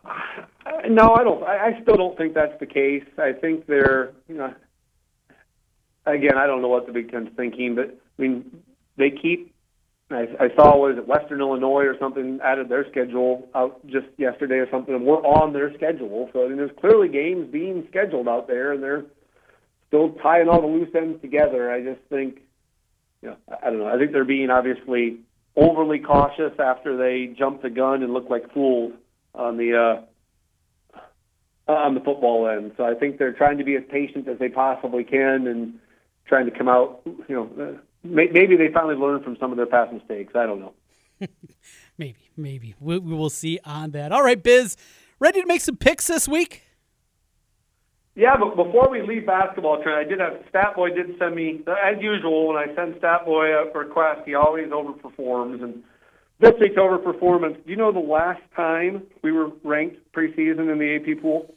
No, 0.89 1.15
I 1.15 1.23
don't. 1.23 1.43
I 1.43 1.81
still 1.81 1.95
don't 1.95 2.17
think 2.17 2.33
that's 2.33 2.57
the 2.61 2.65
case. 2.65 3.03
I 3.17 3.33
think 3.33 3.65
they're, 3.65 4.13
you 4.29 4.35
know, 4.35 4.53
again, 6.07 6.37
I 6.37 6.47
don't 6.47 6.61
know 6.61 6.67
what 6.67 6.87
the 6.87 6.93
Big 6.93 7.11
Ten's 7.11 7.29
thinking, 7.35 7.75
but 7.75 7.97
I 8.17 8.21
mean, 8.21 8.63
they 8.97 9.11
keep. 9.11 9.53
I, 10.09 10.27
I 10.39 10.55
saw 10.55 10.77
was 10.77 10.97
it 10.97 11.05
Western 11.05 11.41
Illinois 11.41 11.83
or 11.83 11.95
something 11.99 12.39
added 12.41 12.69
their 12.69 12.89
schedule 12.89 13.49
out 13.53 13.85
just 13.87 14.07
yesterday 14.17 14.55
or 14.55 14.69
something, 14.71 14.95
and 14.95 15.05
we're 15.05 15.17
on 15.17 15.51
their 15.51 15.73
schedule. 15.75 16.29
So 16.31 16.45
I 16.45 16.47
mean, 16.47 16.57
there's 16.57 16.71
clearly 16.79 17.09
games 17.09 17.51
being 17.51 17.85
scheduled 17.89 18.27
out 18.27 18.47
there, 18.47 18.71
and 18.71 18.81
they're 18.81 19.03
still 19.87 20.11
tying 20.23 20.47
all 20.47 20.61
the 20.61 20.67
loose 20.67 20.93
ends 20.95 21.21
together. 21.21 21.71
I 21.71 21.81
just 21.81 22.01
think, 22.09 22.39
you 23.21 23.29
know, 23.29 23.37
I 23.61 23.69
don't 23.69 23.79
know. 23.79 23.87
I 23.87 23.97
think 23.97 24.13
they're 24.13 24.23
being 24.23 24.49
obviously 24.49 25.19
overly 25.57 25.99
cautious 25.99 26.53
after 26.57 26.95
they 26.95 27.33
jumped 27.37 27.63
the 27.63 27.69
gun 27.69 28.03
and 28.03 28.13
looked 28.13 28.31
like 28.31 28.53
fools 28.53 28.93
on 29.35 29.57
the 29.57 30.05
uh, 31.67 31.71
on 31.71 31.95
the 31.95 32.01
football 32.01 32.47
end. 32.47 32.71
So 32.77 32.85
I 32.85 32.93
think 32.93 33.17
they're 33.17 33.33
trying 33.33 33.57
to 33.57 33.63
be 33.63 33.75
as 33.75 33.83
patient 33.89 34.27
as 34.27 34.39
they 34.39 34.49
possibly 34.49 35.03
can 35.03 35.47
and 35.47 35.79
trying 36.27 36.45
to 36.45 36.51
come 36.51 36.67
out, 36.67 37.01
you 37.05 37.25
know, 37.29 37.49
uh, 37.59 37.77
maybe 38.03 38.55
they 38.55 38.69
finally 38.73 38.95
learned 38.95 39.23
from 39.23 39.37
some 39.39 39.51
of 39.51 39.57
their 39.57 39.65
past 39.65 39.93
mistakes. 39.93 40.33
I 40.35 40.45
don't 40.45 40.59
know. 40.59 40.73
maybe, 41.97 42.29
maybe 42.35 42.75
we, 42.79 42.99
we, 42.99 43.15
will 43.15 43.29
see 43.29 43.59
on 43.65 43.91
that. 43.91 44.11
All 44.11 44.23
right, 44.23 44.41
Biz, 44.41 44.77
ready 45.19 45.41
to 45.41 45.47
make 45.47 45.61
some 45.61 45.77
picks 45.77 46.07
this 46.07 46.27
week? 46.27 46.63
Yeah, 48.15 48.35
but 48.39 48.55
before 48.55 48.89
we 48.89 49.03
leave 49.03 49.27
basketball, 49.27 49.81
Trent, 49.83 49.97
I 49.97 50.09
did 50.09 50.19
have 50.19 50.43
Statboy 50.51 50.95
did 50.95 51.17
send 51.19 51.35
me 51.35 51.61
uh, 51.67 51.73
as 51.73 52.01
usual. 52.01 52.47
When 52.47 52.57
I 52.57 52.65
send 52.75 52.95
Statboy 52.95 53.71
a 53.75 53.77
request, 53.77 54.21
he 54.25 54.33
always 54.33 54.67
overperforms, 54.69 55.61
and 55.61 55.83
this 56.39 56.53
week's 56.59 56.77
overperformance. 56.77 57.63
Do 57.63 57.69
you 57.69 57.75
know 57.75 57.91
the 57.91 57.99
last 57.99 58.41
time 58.55 59.03
we 59.23 59.31
were 59.31 59.51
ranked 59.63 59.97
preseason 60.13 60.71
in 60.71 60.79
the 60.79 60.95
AP 60.95 61.21
pool? 61.21 61.53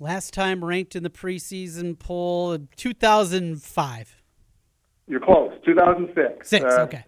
Last 0.00 0.32
time 0.32 0.64
ranked 0.64 0.94
in 0.94 1.02
the 1.02 1.10
preseason 1.10 1.98
poll, 1.98 2.56
2005. 2.76 4.22
You're 5.08 5.20
close. 5.20 5.52
2006. 5.64 6.48
Six. 6.48 6.64
Uh, 6.64 6.82
okay. 6.82 7.04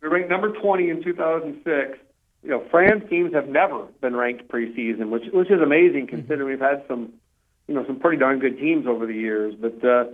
We 0.00 0.08
ranked 0.08 0.30
number 0.30 0.50
20 0.50 0.88
in 0.88 1.04
2006. 1.04 1.98
You 2.42 2.50
know, 2.50 2.64
Fran's 2.70 3.08
teams 3.10 3.34
have 3.34 3.48
never 3.48 3.86
been 4.00 4.16
ranked 4.16 4.48
preseason, 4.48 5.10
which 5.10 5.24
which 5.32 5.50
is 5.50 5.60
amazing 5.60 6.06
mm-hmm. 6.06 6.16
considering 6.16 6.48
we've 6.48 6.58
had 6.58 6.82
some, 6.88 7.12
you 7.68 7.74
know, 7.74 7.84
some 7.86 8.00
pretty 8.00 8.18
darn 8.18 8.38
good 8.38 8.58
teams 8.58 8.86
over 8.86 9.06
the 9.06 9.14
years. 9.14 9.54
But 9.54 9.84
uh, 9.84 10.04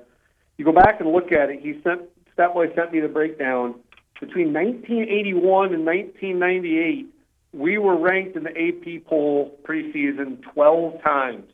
you 0.57 0.65
go 0.65 0.73
back 0.73 1.01
and 1.01 1.13
look 1.13 1.31
at 1.31 1.51
it. 1.51 1.61
He 1.61 1.81
sent 1.85 2.03
Statboy 2.37 2.75
sent 2.75 2.93
me 2.93 3.01
the 3.01 3.09
breakdown 3.09 3.77
between 4.21 4.53
1981 4.53 5.73
and 5.73 5.87
1998. 5.87 7.07
We 7.53 7.79
were 7.79 7.97
ranked 7.97 8.37
in 8.37 8.43
the 8.43 8.51
AP 8.51 9.07
poll 9.07 9.57
preseason 9.65 10.43
12 10.53 11.03
times. 11.03 11.45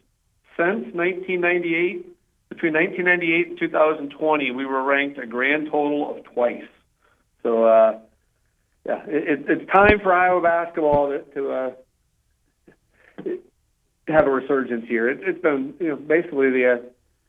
Since 0.57 0.95
1998, 0.95 2.07
between 2.49 2.75
1998 2.75 3.49
and 3.49 3.59
2020, 3.59 4.51
we 4.53 4.65
were 4.67 4.83
ranked 4.83 5.19
a 5.19 5.27
grand 5.27 5.67
total 5.71 6.17
of 6.17 6.25
twice. 6.25 6.63
So, 7.43 7.65
uh, 7.65 7.99
yeah, 8.87 9.03
it, 9.07 9.45
it's 9.49 9.71
time 9.73 9.99
for 10.01 10.13
Iowa 10.13 10.41
basketball 10.41 11.09
to, 11.09 11.19
to, 11.35 11.53
uh, 11.53 11.71
have 14.07 14.27
a 14.27 14.31
resurgence 14.31 14.85
here. 14.87 15.09
It, 15.09 15.21
it's 15.23 15.41
been, 15.41 15.75
you 15.81 15.89
know, 15.89 15.97
basically 15.97 16.51
the 16.51 16.79
uh, 16.79 16.87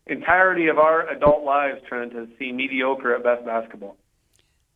entirety 0.08 0.68
of 0.68 0.78
our 0.78 1.10
adult 1.10 1.44
lives, 1.44 1.82
Trent, 1.88 2.14
has 2.14 2.28
seen 2.38 2.58
mediocre 2.58 3.16
at 3.16 3.24
best 3.24 3.46
basketball. 3.46 3.98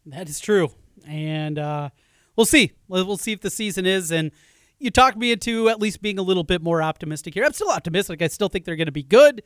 That 0.06 0.30
is 0.30 0.40
true, 0.40 0.72
and 1.08 1.60
uh, 1.60 1.90
we'll 2.36 2.46
see. 2.46 2.72
We'll 2.88 3.18
see 3.18 3.34
if 3.34 3.42
the 3.42 3.50
season 3.50 3.86
is 3.86 4.12
and 4.12 4.32
you 4.80 4.90
talked 4.90 5.18
me 5.18 5.32
into 5.32 5.70
at 5.70 5.80
least 5.80 6.02
being 6.02 6.18
a 6.18 6.24
little 6.24 6.44
bit 6.44 6.62
more 6.62 6.82
optimistic 6.82 7.34
here. 7.34 7.44
I'm 7.44 7.54
still 7.54 7.70
optimistic. 7.70 8.22
I 8.22 8.28
still 8.28 8.50
think 8.50 8.66
they're 8.66 8.76
going 8.76 8.88
to 8.88 8.92
be 8.92 9.04
good 9.04 9.44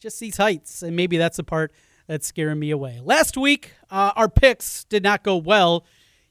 just 0.00 0.18
these 0.18 0.38
heights, 0.38 0.82
and 0.82 0.96
maybe 0.96 1.18
that's 1.18 1.36
the 1.36 1.44
part 1.44 1.72
that's 2.06 2.26
scaring 2.26 2.58
me 2.58 2.70
away. 2.70 3.00
Last 3.02 3.36
week, 3.36 3.74
uh, 3.90 4.12
our 4.16 4.28
picks 4.28 4.84
did 4.84 5.02
not 5.02 5.22
go 5.22 5.36
well. 5.36 5.84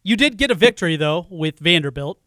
You 0.03 0.17
did 0.17 0.37
get 0.37 0.51
a 0.51 0.55
victory 0.55 0.95
though 0.95 1.27
with 1.29 1.59
Vanderbilt. 1.59 2.19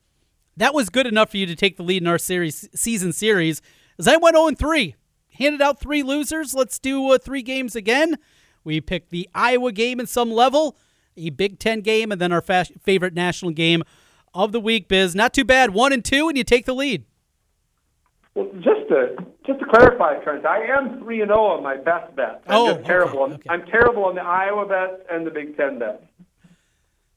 That 0.57 0.75
was 0.75 0.89
good 0.89 1.07
enough 1.07 1.31
for 1.31 1.39
you 1.39 1.47
to 1.47 1.57
take 1.57 1.77
the 1.77 1.83
lead 1.83 2.03
in 2.03 2.07
our 2.07 2.19
series 2.19 2.69
season 2.75 3.13
series. 3.13 3.61
As 3.99 4.07
I 4.07 4.17
went 4.17 4.37
0 4.37 4.53
3, 4.53 4.95
handed 5.33 5.61
out 5.61 5.81
three 5.81 6.03
losers. 6.03 6.55
Let's 6.55 6.79
do 6.79 7.13
uh, 7.13 7.19
three 7.19 7.43
games 7.43 7.75
again. 7.75 8.17
We 8.65 8.81
picked 8.81 9.11
the 9.11 9.29
Iowa 9.35 9.73
game 9.73 9.99
in 9.99 10.07
some 10.07 10.31
level, 10.31 10.77
a 11.17 11.31
Big 11.31 11.59
Ten 11.59 11.81
game, 11.81 12.13
and 12.13 12.21
then 12.21 12.33
our 12.33 12.41
fa- 12.41 12.67
favorite 12.83 13.15
national 13.15 13.53
game 13.53 13.83
of 14.35 14.53
the 14.53 14.61
week. 14.61 14.89
Biz, 14.89 15.15
not 15.15 15.33
too 15.33 15.45
bad. 15.45 15.71
One 15.71 15.93
and 15.93 16.05
two, 16.05 16.29
and 16.29 16.37
you 16.37 16.45
take 16.45 16.67
the 16.67 16.75
lead. 16.75 17.05
Well, 18.35 18.49
just 18.57 18.89
to 18.89 19.17
just 19.47 19.61
to 19.61 19.67
clarify, 19.67 20.23
Trent, 20.23 20.47
I 20.47 20.65
am 20.65 21.01
three 21.01 21.21
and 21.21 21.29
zero 21.29 21.41
oh 21.41 21.57
on 21.57 21.63
my 21.63 21.77
best 21.77 22.15
bet. 22.17 22.43
I'm 22.47 22.57
oh, 22.57 22.75
just 22.75 22.87
terrible. 22.87 23.23
Okay, 23.23 23.35
okay. 23.35 23.49
I'm 23.51 23.67
terrible 23.67 24.05
on 24.05 24.15
the 24.15 24.23
Iowa 24.23 24.67
bets 24.67 25.03
and 25.11 25.27
the 25.27 25.31
Big 25.31 25.57
Ten 25.57 25.79
bets. 25.79 26.03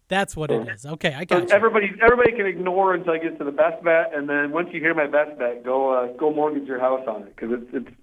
That's 0.07 0.35
what 0.35 0.51
it 0.51 0.67
is. 0.67 0.85
Okay, 0.85 1.13
I 1.13 1.25
got 1.25 1.49
so 1.49 1.55
Everybody, 1.55 1.91
everybody 2.03 2.31
can 2.33 2.45
ignore 2.45 2.93
until 2.93 3.13
I 3.13 3.17
get 3.17 3.39
to 3.39 3.43
the 3.43 3.51
best 3.51 3.83
bet, 3.83 4.13
and 4.13 4.29
then 4.29 4.51
once 4.51 4.69
you 4.71 4.79
hear 4.79 4.93
my 4.93 5.07
best 5.07 5.37
bet, 5.39 5.63
go 5.63 5.89
uh, 5.89 6.07
go 6.17 6.31
mortgage 6.31 6.67
your 6.67 6.79
house 6.79 7.07
on 7.07 7.23
it 7.23 7.35
because 7.35 7.53
it's 7.53 7.69
it's 7.73 7.95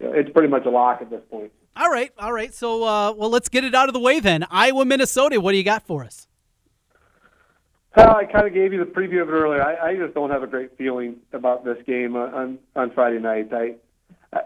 it's 0.00 0.30
pretty 0.30 0.48
much 0.48 0.66
a 0.66 0.70
lock 0.70 1.00
at 1.00 1.08
this 1.08 1.22
point. 1.30 1.52
All 1.76 1.90
right, 1.90 2.10
all 2.18 2.32
right. 2.32 2.52
So, 2.52 2.84
uh, 2.84 3.12
well, 3.12 3.30
let's 3.30 3.48
get 3.48 3.64
it 3.64 3.74
out 3.74 3.88
of 3.88 3.94
the 3.94 4.00
way 4.00 4.20
then. 4.20 4.46
Iowa, 4.50 4.84
Minnesota. 4.84 5.40
What 5.40 5.52
do 5.52 5.58
you 5.58 5.64
got 5.64 5.86
for 5.86 6.04
us? 6.04 6.26
Well, 7.96 8.14
I 8.14 8.26
kind 8.26 8.46
of 8.46 8.52
gave 8.52 8.74
you 8.74 8.78
the 8.78 8.90
preview 8.90 9.22
of 9.22 9.28
it 9.30 9.32
earlier. 9.32 9.62
I, 9.62 9.90
I 9.92 9.96
just 9.96 10.12
don't 10.12 10.30
have 10.30 10.42
a 10.42 10.46
great 10.46 10.76
feeling 10.76 11.16
about 11.32 11.64
this 11.64 11.78
game 11.86 12.14
on 12.14 12.58
on 12.74 12.90
Friday 12.92 13.18
night. 13.18 13.50
I 13.52 13.76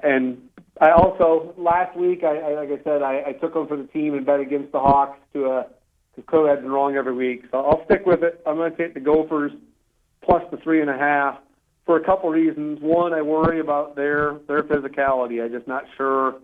and 0.04 0.40
I 0.80 0.92
also 0.92 1.52
last 1.58 1.96
week, 1.96 2.22
I, 2.22 2.36
I 2.38 2.54
like 2.54 2.68
I 2.80 2.82
said, 2.84 3.02
I, 3.02 3.22
I 3.26 3.32
took 3.32 3.54
them 3.54 3.66
for 3.66 3.76
the 3.76 3.88
team 3.88 4.14
and 4.14 4.24
bet 4.24 4.38
against 4.38 4.70
the 4.70 4.78
Hawks 4.78 5.18
to 5.32 5.46
a 5.46 5.58
uh, 5.60 5.62
because 6.14 6.28
Coe 6.28 6.46
had 6.46 6.62
been 6.62 6.70
wrong 6.70 6.96
every 6.96 7.14
week. 7.14 7.44
So 7.50 7.58
I'll 7.58 7.84
stick 7.84 8.06
with 8.06 8.22
it. 8.22 8.40
I'm 8.46 8.56
going 8.56 8.70
to 8.70 8.76
take 8.76 8.94
the 8.94 9.00
Gophers 9.00 9.52
plus 10.22 10.42
the 10.50 10.56
three 10.58 10.80
and 10.80 10.90
a 10.90 10.96
half 10.96 11.38
for 11.86 11.96
a 11.96 12.04
couple 12.04 12.30
reasons. 12.30 12.78
One, 12.80 13.12
I 13.12 13.22
worry 13.22 13.58
about 13.58 13.96
their 13.96 14.38
their 14.46 14.62
physicality. 14.62 15.44
I'm 15.44 15.50
just 15.50 15.66
not 15.66 15.84
sure 15.96 16.36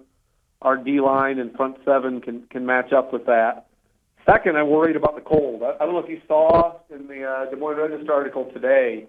our 0.62 0.76
D 0.76 1.00
line 1.00 1.38
and 1.38 1.54
front 1.54 1.76
seven 1.84 2.20
can 2.20 2.48
can 2.50 2.66
match 2.66 2.92
up 2.92 3.12
with 3.12 3.26
that. 3.26 3.65
Second, 4.26 4.56
I'm 4.56 4.68
worried 4.68 4.96
about 4.96 5.14
the 5.14 5.20
cold. 5.20 5.62
I, 5.62 5.74
I 5.80 5.86
don't 5.86 5.94
know 5.94 6.00
if 6.00 6.10
you 6.10 6.20
saw 6.26 6.78
in 6.90 7.06
the 7.06 7.24
uh, 7.24 7.50
Des 7.50 7.56
Moines 7.56 7.78
Register 7.78 8.12
article 8.12 8.50
today, 8.52 9.06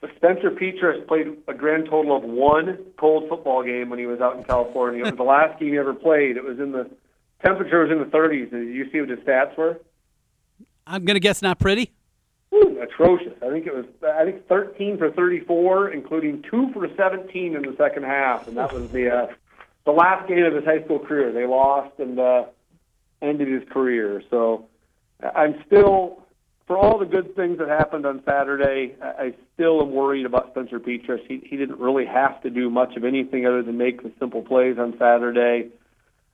but 0.00 0.10
Spencer 0.16 0.50
Petras 0.50 1.06
played 1.08 1.26
a 1.48 1.54
grand 1.54 1.86
total 1.88 2.16
of 2.16 2.22
one 2.22 2.78
cold 2.98 3.28
football 3.28 3.64
game 3.64 3.88
when 3.88 3.98
he 3.98 4.06
was 4.06 4.20
out 4.20 4.36
in 4.36 4.44
California. 4.44 5.00
it 5.00 5.06
was 5.06 5.16
the 5.16 5.22
last 5.24 5.58
game 5.58 5.70
he 5.70 5.78
ever 5.78 5.94
played. 5.94 6.36
It 6.36 6.44
was 6.44 6.58
in 6.58 6.72
the 6.72 6.88
temperature 7.44 7.80
was 7.82 7.90
in 7.90 7.98
the 7.98 8.04
30s. 8.04 8.50
Did 8.50 8.74
you 8.74 8.90
see 8.92 9.00
what 9.00 9.08
his 9.08 9.20
stats 9.20 9.56
were? 9.56 9.80
I'm 10.86 11.04
gonna 11.04 11.20
guess 11.20 11.42
not 11.42 11.58
pretty. 11.58 11.92
Ooh, 12.54 12.80
atrocious. 12.80 13.34
I 13.42 13.50
think 13.50 13.66
it 13.66 13.74
was. 13.74 13.84
I 14.02 14.24
think 14.24 14.46
13 14.48 14.98
for 14.98 15.10
34, 15.10 15.90
including 15.90 16.42
two 16.50 16.70
for 16.72 16.88
17 16.96 17.54
in 17.54 17.62
the 17.62 17.74
second 17.76 18.04
half, 18.04 18.48
and 18.48 18.56
that 18.56 18.72
was 18.72 18.90
the 18.90 19.10
uh, 19.10 19.26
the 19.84 19.92
last 19.92 20.28
game 20.28 20.44
of 20.44 20.54
his 20.54 20.64
high 20.64 20.82
school 20.84 20.98
career. 20.98 21.30
They 21.32 21.46
lost, 21.46 21.98
and 21.98 22.18
uh, 22.18 22.44
ended 23.22 23.48
his 23.48 23.68
career. 23.70 24.22
So 24.30 24.66
I'm 25.34 25.62
still, 25.66 26.22
for 26.66 26.76
all 26.76 26.98
the 26.98 27.06
good 27.06 27.34
things 27.34 27.58
that 27.58 27.68
happened 27.68 28.06
on 28.06 28.22
Saturday, 28.24 28.94
I 29.02 29.34
still 29.54 29.80
am 29.80 29.92
worried 29.92 30.26
about 30.26 30.50
Spencer 30.50 30.78
Petras. 30.78 31.20
He, 31.26 31.40
he 31.44 31.56
didn't 31.56 31.78
really 31.80 32.06
have 32.06 32.40
to 32.42 32.50
do 32.50 32.70
much 32.70 32.96
of 32.96 33.04
anything 33.04 33.46
other 33.46 33.62
than 33.62 33.76
make 33.78 34.02
the 34.02 34.12
simple 34.18 34.42
plays 34.42 34.76
on 34.78 34.94
Saturday. 34.98 35.70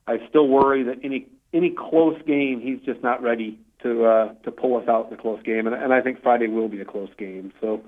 I 0.07 0.19
still 0.29 0.49
worry 0.49 0.83
that 0.85 0.99
any 1.03 1.27
any 1.53 1.71
close 1.71 2.21
game, 2.27 2.61
he's 2.61 2.81
just 2.85 3.03
not 3.03 3.23
ready 3.23 3.59
to 3.83 4.05
uh, 4.05 4.35
to 4.43 4.51
pull 4.51 4.77
us 4.77 4.89
out 4.89 5.09
in 5.09 5.15
a 5.15 5.17
close 5.17 5.41
game, 5.45 5.67
and, 5.67 5.75
and 5.75 5.95
I 5.95 6.01
think 6.01 6.21
Friday 6.23 6.49
will 6.49 6.69
be 6.69 6.81
a 6.81 6.85
close 6.85 7.11
game. 7.17 7.53
So 7.61 7.81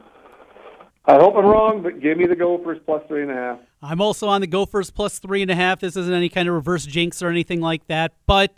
I 1.05 1.15
hope 1.15 1.35
I'm 1.37 1.45
wrong, 1.45 1.83
but 1.83 2.01
give 2.01 2.17
me 2.17 2.27
the 2.27 2.37
Gophers 2.37 2.79
plus 2.87 3.03
three 3.09 3.23
and 3.23 3.31
a 3.31 3.35
half. 3.35 3.59
I'm 3.83 4.01
also 4.01 4.29
on 4.29 4.41
the 4.41 4.47
Gophers 4.47 4.91
plus 4.91 5.19
three 5.19 5.43
and 5.43 5.51
a 5.51 5.55
half. 5.55 5.81
This 5.81 5.97
isn't 5.97 6.15
any 6.15 6.29
kind 6.29 6.49
of 6.49 6.55
reverse 6.55 6.87
jinx 6.87 7.23
or 7.23 7.29
anything 7.29 7.61
like 7.61 7.87
that, 7.89 8.13
but 8.27 8.53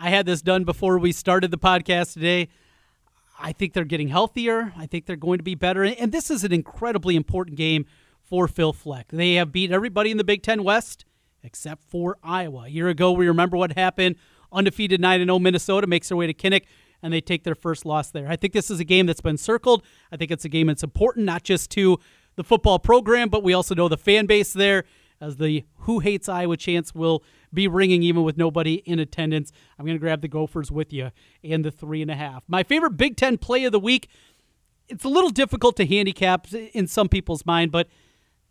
I 0.00 0.10
had 0.10 0.26
this 0.26 0.42
done 0.42 0.62
before 0.62 0.98
we 0.98 1.10
started 1.10 1.50
the 1.50 1.58
podcast 1.58 2.12
today. 2.12 2.48
I 3.40 3.52
think 3.52 3.72
they're 3.72 3.84
getting 3.84 4.08
healthier. 4.08 4.72
I 4.76 4.86
think 4.86 5.06
they're 5.06 5.16
going 5.16 5.38
to 5.38 5.44
be 5.44 5.56
better. 5.56 5.82
And 5.82 6.12
this 6.12 6.30
is 6.30 6.44
an 6.44 6.52
incredibly 6.52 7.16
important 7.16 7.56
game 7.56 7.84
for 8.22 8.46
Phil 8.46 8.72
Fleck. 8.72 9.08
They 9.08 9.34
have 9.34 9.50
beat 9.50 9.72
everybody 9.72 10.10
in 10.10 10.16
the 10.16 10.24
Big 10.24 10.42
Ten 10.42 10.62
West 10.62 11.04
except 11.42 11.82
for 11.84 12.16
Iowa. 12.22 12.64
A 12.64 12.68
year 12.68 12.88
ago, 12.88 13.12
we 13.12 13.26
remember 13.26 13.56
what 13.56 13.72
happened. 13.72 14.16
Undefeated 14.52 15.00
9 15.00 15.20
0 15.24 15.38
Minnesota 15.38 15.86
makes 15.86 16.08
their 16.08 16.16
way 16.16 16.26
to 16.26 16.34
Kinnick, 16.34 16.64
and 17.02 17.12
they 17.12 17.20
take 17.20 17.44
their 17.44 17.54
first 17.54 17.84
loss 17.84 18.10
there. 18.10 18.28
I 18.28 18.36
think 18.36 18.52
this 18.52 18.70
is 18.70 18.80
a 18.80 18.84
game 18.84 19.06
that's 19.06 19.20
been 19.20 19.36
circled. 19.36 19.82
I 20.12 20.16
think 20.16 20.30
it's 20.30 20.44
a 20.44 20.48
game 20.48 20.68
that's 20.68 20.82
important, 20.82 21.26
not 21.26 21.42
just 21.42 21.70
to 21.72 21.98
the 22.36 22.44
football 22.44 22.78
program, 22.78 23.28
but 23.28 23.42
we 23.42 23.52
also 23.52 23.74
know 23.74 23.88
the 23.88 23.96
fan 23.96 24.26
base 24.26 24.52
there 24.52 24.84
as 25.20 25.36
the 25.36 25.64
Who 25.80 25.98
Hates 26.00 26.28
Iowa 26.28 26.56
chants 26.56 26.94
will 26.94 27.22
be 27.52 27.68
ringing 27.68 28.02
even 28.02 28.22
with 28.22 28.36
nobody 28.36 28.74
in 28.86 28.98
attendance. 28.98 29.52
I'm 29.78 29.84
going 29.84 29.96
to 29.96 30.00
grab 30.00 30.20
the 30.20 30.28
Gophers 30.28 30.70
with 30.70 30.92
you 30.92 31.10
and 31.42 31.64
the 31.64 31.70
three 31.70 32.02
and 32.02 32.10
a 32.10 32.14
half. 32.14 32.44
My 32.48 32.62
favorite 32.62 32.96
Big 32.96 33.16
Ten 33.16 33.38
play 33.38 33.64
of 33.64 33.72
the 33.72 33.80
week. 33.80 34.08
It's 34.88 35.04
a 35.04 35.08
little 35.08 35.30
difficult 35.30 35.76
to 35.76 35.86
handicap 35.86 36.46
in 36.52 36.86
some 36.86 37.08
people's 37.08 37.44
mind, 37.44 37.70
but 37.70 37.88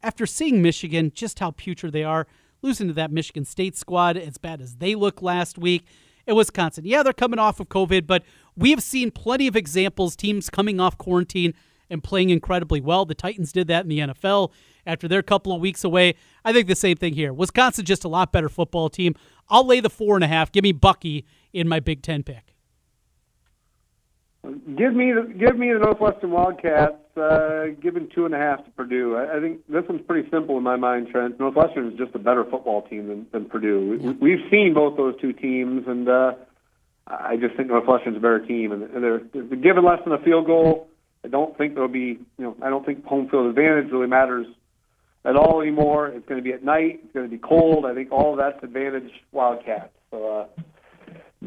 after 0.03 0.27
seeing 0.27 0.61
Michigan, 0.61 1.11
just 1.13 1.39
how 1.39 1.51
putrid 1.51 1.93
they 1.93 2.03
are, 2.03 2.27
losing 2.61 2.87
to 2.87 2.93
that 2.93 3.11
Michigan 3.11 3.45
State 3.45 3.75
squad 3.75 4.17
as 4.17 4.37
bad 4.37 4.61
as 4.61 4.75
they 4.75 4.93
look 4.95 5.21
last 5.21 5.57
week. 5.57 5.85
At 6.27 6.35
Wisconsin, 6.35 6.83
yeah, 6.83 7.03
they're 7.03 7.13
coming 7.13 7.39
off 7.39 7.61
of 7.61 7.69
COVID, 7.69 8.05
but 8.05 8.21
we 8.57 8.71
have 8.71 8.83
seen 8.83 9.11
plenty 9.11 9.47
of 9.47 9.55
examples 9.55 10.13
teams 10.13 10.49
coming 10.49 10.77
off 10.77 10.97
quarantine 10.97 11.53
and 11.89 12.03
playing 12.03 12.31
incredibly 12.31 12.81
well. 12.81 13.05
The 13.05 13.15
Titans 13.15 13.53
did 13.53 13.67
that 13.67 13.85
in 13.85 13.89
the 13.89 13.99
NFL 13.99 14.51
after 14.87 15.07
their 15.07 15.21
couple 15.21 15.53
of 15.53 15.61
weeks 15.61 15.83
away. 15.83 16.15
I 16.43 16.53
think 16.53 16.67
the 16.67 16.75
same 16.75 16.97
thing 16.97 17.13
here. 17.13 17.31
Wisconsin 17.31 17.85
just 17.85 18.03
a 18.03 18.07
lot 18.07 18.31
better 18.31 18.49
football 18.49 18.89
team. 18.89 19.13
I'll 19.49 19.65
lay 19.65 19.79
the 19.79 19.89
four 19.89 20.15
and 20.15 20.23
a 20.23 20.27
half. 20.27 20.51
Give 20.51 20.63
me 20.63 20.71
Bucky 20.71 21.25
in 21.53 21.67
my 21.67 21.79
Big 21.79 22.01
Ten 22.01 22.23
pick. 22.23 22.55
Give 24.43 24.93
me 24.93 25.11
the 25.11 25.33
give 25.37 25.57
me 25.57 25.73
the 25.73 25.79
Northwestern 25.79 26.31
Wildcats. 26.31 26.95
Uh, 27.17 27.69
giving 27.81 28.07
two 28.13 28.25
and 28.25 28.33
a 28.33 28.37
half 28.37 28.63
to 28.63 28.71
Purdue. 28.71 29.15
I, 29.15 29.37
I 29.37 29.39
think 29.41 29.65
this 29.67 29.83
one's 29.89 30.05
pretty 30.07 30.29
simple 30.29 30.55
in 30.57 30.63
my 30.63 30.75
mind, 30.75 31.09
Trent. 31.09 31.39
Northwestern 31.39 31.91
is 31.91 31.97
just 31.97 32.13
a 32.13 32.19
better 32.19 32.45
football 32.45 32.83
team 32.83 33.07
than, 33.07 33.27
than 33.31 33.45
Purdue. 33.45 33.99
We, 34.21 34.35
we've 34.35 34.45
seen 34.51 34.73
both 34.75 34.95
those 34.95 35.19
two 35.19 35.33
teams, 35.33 35.87
and 35.87 36.07
uh, 36.07 36.33
I 37.07 37.35
just 37.37 37.55
think 37.55 37.69
Northwestern's 37.69 38.17
a 38.17 38.19
better 38.19 38.45
team. 38.45 38.71
And, 38.71 38.83
and 38.83 39.03
they're, 39.03 39.21
they're 39.33 39.57
given 39.57 39.83
less 39.83 39.99
than 40.03 40.13
a 40.13 40.19
field 40.19 40.45
goal. 40.45 40.87
I 41.25 41.27
don't 41.27 41.57
think 41.57 41.73
there'll 41.73 41.89
be, 41.89 42.19
you 42.19 42.19
know, 42.37 42.55
I 42.61 42.69
don't 42.69 42.85
think 42.85 43.03
home 43.03 43.27
field 43.29 43.47
advantage 43.47 43.91
really 43.91 44.07
matters 44.07 44.45
at 45.27 45.35
all 45.35 45.61
anymore. 45.61 46.07
It's 46.07 46.27
going 46.27 46.39
to 46.39 46.43
be 46.43 46.53
at 46.53 46.63
night. 46.63 47.01
It's 47.03 47.13
going 47.13 47.29
to 47.29 47.31
be 47.31 47.37
cold. 47.37 47.85
I 47.85 47.93
think 47.93 48.11
all 48.11 48.31
of 48.31 48.37
that's 48.37 48.63
advantage 48.63 49.11
Wildcats. 49.31 49.91
So 50.09 50.47
uh, 50.57 50.61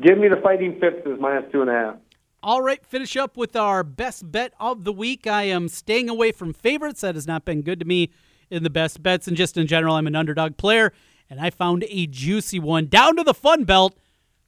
give 0.01 0.19
me 0.19 0.29
the 0.29 0.41
Fighting 0.43 0.79
Phippses 0.79 1.19
minus 1.19 1.51
two 1.51 1.63
and 1.63 1.71
a 1.71 1.73
half. 1.73 1.95
All 2.43 2.63
right, 2.63 2.85
finish 2.85 3.17
up 3.17 3.37
with 3.37 3.57
our 3.57 3.83
best 3.83 4.31
bet 4.31 4.53
of 4.61 4.85
the 4.85 4.93
week. 4.93 5.27
I 5.27 5.45
am 5.45 5.69
staying 5.69 6.09
away 6.09 6.33
from 6.33 6.53
favorites. 6.53 7.01
That 7.01 7.15
has 7.15 7.27
not 7.27 7.45
been 7.45 7.63
good 7.63 7.81
to 7.81 7.87
me 7.87 8.11
in 8.51 8.63
the 8.63 8.71
best 8.71 9.03
bets. 9.03 9.27
And 9.29 9.37
just 9.37 9.57
in 9.57 9.67
general, 9.67 9.95
I'm 9.95 10.07
an 10.07 10.17
underdog 10.17 10.57
player. 10.57 10.93
And 11.29 11.41
I 11.41 11.51
found 11.51 11.85
a 11.89 12.07
juicy 12.07 12.59
one 12.59 12.87
down 12.87 13.17
to 13.17 13.23
the 13.23 13.35
Fun 13.35 13.65
Belt. 13.65 13.95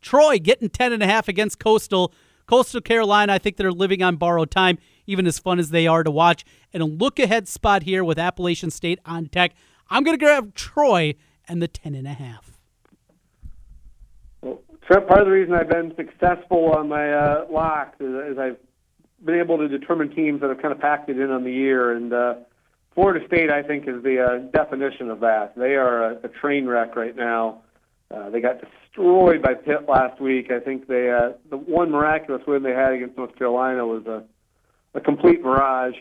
Troy 0.01 0.39
getting 0.39 0.69
10.5 0.69 1.29
against 1.29 1.59
Coastal. 1.59 2.13
Coastal 2.47 2.81
Carolina, 2.81 3.35
I 3.35 3.39
think 3.39 3.57
they're 3.57 3.71
living 3.71 4.03
on 4.03 4.17
borrowed 4.17 4.51
time, 4.51 4.79
even 5.07 5.27
as 5.27 5.39
fun 5.39 5.59
as 5.59 5.71
they 5.71 5.87
are 5.87 6.03
to 6.03 6.11
watch. 6.11 6.45
And 6.73 6.83
a 6.83 6.87
look 6.87 7.19
ahead 7.19 7.49
spot 7.49 7.83
here 7.83 8.05
with 8.05 8.19
Appalachian 8.19 8.71
State 8.71 8.99
on 9.05 9.25
deck. 9.25 9.53
I'm 9.91 10.03
going 10.03 10.19
to 10.19 10.25
grab 10.25 10.55
Troy 10.55 11.15
and 11.49 11.61
the 11.61 11.69
10.5. 11.69 12.39
Trent, 14.87 15.07
part 15.07 15.21
of 15.21 15.27
the 15.27 15.33
reason 15.33 15.55
I've 15.55 15.69
been 15.69 15.95
successful 15.97 16.73
on 16.73 16.89
my 16.89 17.13
uh, 17.13 17.47
locks 17.51 18.01
is, 18.01 18.33
is 18.33 18.39
I've 18.39 18.57
been 19.25 19.39
able 19.39 19.59
to 19.59 19.69
determine 19.69 20.15
teams 20.15 20.41
that 20.41 20.49
have 20.49 20.61
kind 20.61 20.73
of 20.73 20.81
packed 20.81 21.09
it 21.09 21.19
in 21.19 21.31
on 21.31 21.45
the 21.45 21.53
year. 21.53 21.93
And 21.93 22.13
uh, 22.13 22.35
Florida 22.95 23.25
State, 23.27 23.51
I 23.51 23.63
think, 23.63 23.87
is 23.87 24.03
the 24.03 24.21
uh, 24.21 24.39
definition 24.51 25.11
of 25.11 25.21
that. 25.21 25.55
They 25.57 25.75
are 25.77 26.13
a, 26.13 26.17
a 26.25 26.29
train 26.29 26.67
wreck 26.67 26.97
right 26.97 27.15
now. 27.15 27.63
Uh, 28.11 28.31
they 28.31 28.41
got 28.41 28.61
destroyed 28.61 29.41
by 29.43 29.55
Pitt 29.55 29.89
last 29.89 30.21
week. 30.21 30.51
I 30.51 30.61
think 30.61 30.87
they 30.87 31.11
uh, 31.11 31.33
the 31.49 31.57
one 31.57 31.91
miraculous 31.91 32.43
win 32.47 32.63
they 32.63 32.73
had 32.73 32.93
against 32.93 33.17
North 33.17 33.37
Carolina 33.37 33.87
was 33.87 34.05
a, 34.07 34.25
a 34.95 35.01
complete 35.01 35.43
mirage. 35.43 35.95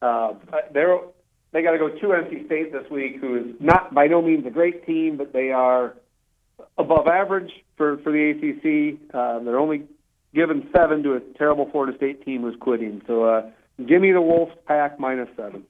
Uh, 0.00 0.34
they're 0.72 0.98
they 1.52 1.62
got 1.62 1.72
to 1.72 1.78
go 1.78 1.88
to 1.90 2.06
NC 2.06 2.46
State 2.46 2.72
this 2.72 2.90
week, 2.90 3.16
who 3.20 3.36
is 3.36 3.44
not 3.60 3.92
by 3.92 4.06
no 4.06 4.22
means 4.22 4.46
a 4.46 4.50
great 4.50 4.86
team, 4.86 5.16
but 5.16 5.32
they 5.32 5.50
are 5.50 5.94
above 6.78 7.06
average 7.06 7.52
for 7.76 7.98
for 7.98 8.10
the 8.10 8.30
ACC. 8.30 9.14
Uh, 9.14 9.38
they're 9.40 9.58
only 9.58 9.84
given 10.34 10.68
seven 10.74 11.02
to 11.02 11.14
a 11.14 11.20
terrible 11.36 11.68
Florida 11.70 11.96
State 11.96 12.24
team 12.24 12.42
who's 12.42 12.56
quitting. 12.58 13.02
So 13.06 13.24
uh, 13.24 13.50
give 13.86 14.00
me 14.00 14.12
the 14.12 14.22
Wolves 14.22 14.52
pack 14.66 14.98
minus 14.98 15.28
seven. 15.36 15.64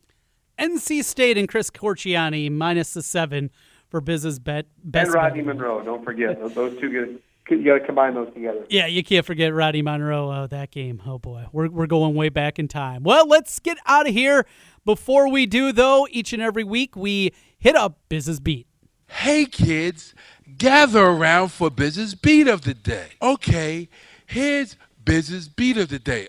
NC 0.59 1.03
State 1.05 1.37
and 1.37 1.49
Chris 1.49 1.71
Corchiani 1.71 2.51
minus 2.51 2.95
the 2.95 3.03
seven 3.03 3.51
for 3.89 4.01
Biz's 4.01 4.39
bet. 4.39 4.67
Best 4.85 5.07
and 5.07 5.15
Rodney 5.15 5.41
bet. 5.41 5.57
Monroe. 5.57 5.83
Don't 5.83 6.05
forget 6.05 6.39
those 6.55 6.79
two 6.79 6.91
get. 6.91 7.23
You 7.51 7.65
got 7.65 7.79
to 7.79 7.87
combine 7.87 8.15
those 8.15 8.33
together. 8.33 8.65
Yeah, 8.71 8.87
you 8.87 9.03
can't 9.03 9.27
forget 9.27 9.53
Roddy 9.53 9.83
Monroe. 9.83 10.31
Oh, 10.33 10.47
that 10.47 10.71
game. 10.71 11.03
Oh 11.07 11.19
boy, 11.19 11.47
we're 11.53 11.69
we're 11.69 11.87
going 11.87 12.15
way 12.15 12.29
back 12.29 12.59
in 12.59 12.69
time. 12.69 13.03
Well, 13.03 13.27
let's 13.27 13.59
get 13.59 13.79
out 13.87 14.09
of 14.09 14.15
here. 14.15 14.47
Before 14.85 15.31
we 15.31 15.47
do, 15.47 15.73
though, 15.73 16.07
each 16.11 16.33
and 16.33 16.43
every 16.43 16.65
week 16.65 16.97
we 16.97 17.33
hit 17.59 17.77
up 17.77 17.99
Biz's 18.09 18.41
beat. 18.41 18.67
Hey 19.07 19.45
kids, 19.45 20.15
gather 20.57 21.05
around 21.05 21.49
for 21.49 21.71
Biz's 21.71 22.15
beat 22.15 22.49
of 22.49 22.63
the 22.63 22.75
day. 22.75 23.11
Okay, 23.21 23.89
here's 24.27 24.77
Biz's 25.05 25.49
beat 25.49 25.77
of 25.77 25.89
the 25.89 25.99
day. 25.99 26.29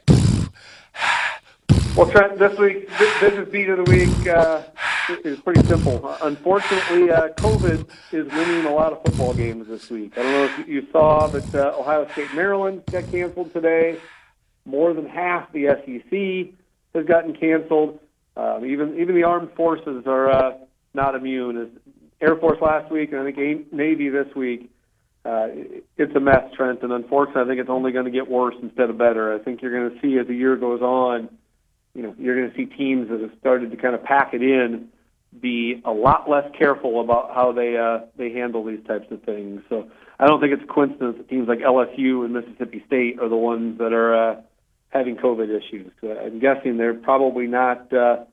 Well, 1.96 2.10
Trent, 2.10 2.40
this 2.40 2.58
week, 2.58 2.90
Biz's 3.22 3.48
beat 3.50 3.70
of 3.70 3.86
the 3.86 3.92
week 3.92 4.28
uh, 4.28 4.64
is 5.10 5.40
pretty 5.40 5.64
simple. 5.68 6.16
Unfortunately, 6.22 7.12
uh, 7.12 7.30
COVID 7.30 7.88
is 8.12 8.32
winning 8.32 8.66
a 8.66 8.74
lot 8.74 8.94
of 8.94 9.04
football 9.04 9.34
games 9.34 9.68
this 9.68 9.90
week. 9.90 10.18
I 10.18 10.24
don't 10.24 10.32
know 10.32 10.62
if 10.62 10.68
you 10.68 10.88
saw, 10.92 11.28
but 11.28 11.54
uh, 11.54 11.74
Ohio 11.78 12.08
State 12.12 12.34
Maryland 12.34 12.84
got 12.92 13.10
canceled 13.12 13.54
today. 13.54 14.00
More 14.66 14.94
than 14.94 15.06
half 15.06 15.52
the 15.52 15.68
SEC 15.68 16.54
has 16.96 17.06
gotten 17.06 17.36
canceled. 17.36 18.00
Um, 18.36 18.66
even 18.66 18.98
even 19.00 19.16
the 19.16 19.24
armed 19.24 19.52
forces 19.54 20.04
are 20.08 20.30
uh, 20.30 20.58
not 20.94 21.16
immune. 21.16 21.80
Air 22.22 22.36
Force 22.38 22.60
last 22.62 22.92
week, 22.92 23.12
and 23.12 23.22
I 23.22 23.32
think 23.32 23.74
Navy 23.74 24.10
this 24.10 24.34
week. 24.36 24.70
Uh, 25.26 25.48
it's 25.98 26.14
a 26.16 26.20
mess, 26.20 26.44
Trent, 26.54 26.82
and 26.84 26.92
unfortunately, 26.92 27.44
I 27.44 27.46
think 27.46 27.60
it's 27.62 27.70
only 27.70 27.94
going 27.94 28.06
to 28.06 28.12
get 28.12 28.30
worse 28.30 28.56
instead 28.62 28.90
of 28.90 28.98
better. 28.98 29.34
I 29.34 29.40
think 29.40 29.62
you're 29.62 29.72
going 29.72 29.96
to 29.96 30.02
see 30.02 30.18
as 30.20 30.28
the 30.28 30.36
year 30.36 30.58
goes 30.58 30.82
on 30.82 31.30
you 31.96 32.02
know, 32.02 32.16
you're 32.18 32.36
going 32.36 32.50
to 32.50 32.58
see 32.58 32.66
teams 32.66 33.10
that 33.10 33.22
have 33.22 33.32
started 33.40 33.72
to 33.72 33.78
kind 33.78 33.96
of 33.96 34.04
pack 34.04 34.34
it 34.34 34.42
in 34.42 34.90
be 35.42 35.82
a 35.86 35.92
lot 35.92 36.30
less 36.30 36.50
careful 36.58 37.02
about 37.02 37.34
how 37.34 37.52
they 37.52 37.78
uh, 37.78 38.06
they 38.18 38.32
handle 38.32 38.64
these 38.64 38.84
types 38.86 39.08
of 39.12 39.22
things. 39.24 39.62
So 39.70 39.90
I 40.20 40.28
don't 40.28 40.40
think 40.40 40.54
it's 40.54 40.64
a 40.64 40.72
coincidence 40.72 41.18
that 41.18 41.30
teams 41.30 41.48
like 41.48 41.60
LSU 41.60 42.24
and 42.24 42.34
Mississippi 42.34 42.84
State 42.86 43.20
are 43.20 43.30
the 43.30 43.36
ones 43.36 43.78
that 43.80 43.94
are 43.94 44.16
uh, 44.16 44.42
having 44.90 45.16
COVID 45.16 45.50
issues. 45.50 45.92
So 46.02 46.12
I'm 46.12 46.40
guessing 46.40 46.78
they're 46.78 46.94
probably 46.94 47.48
not 47.48 47.92
uh, 47.92 48.26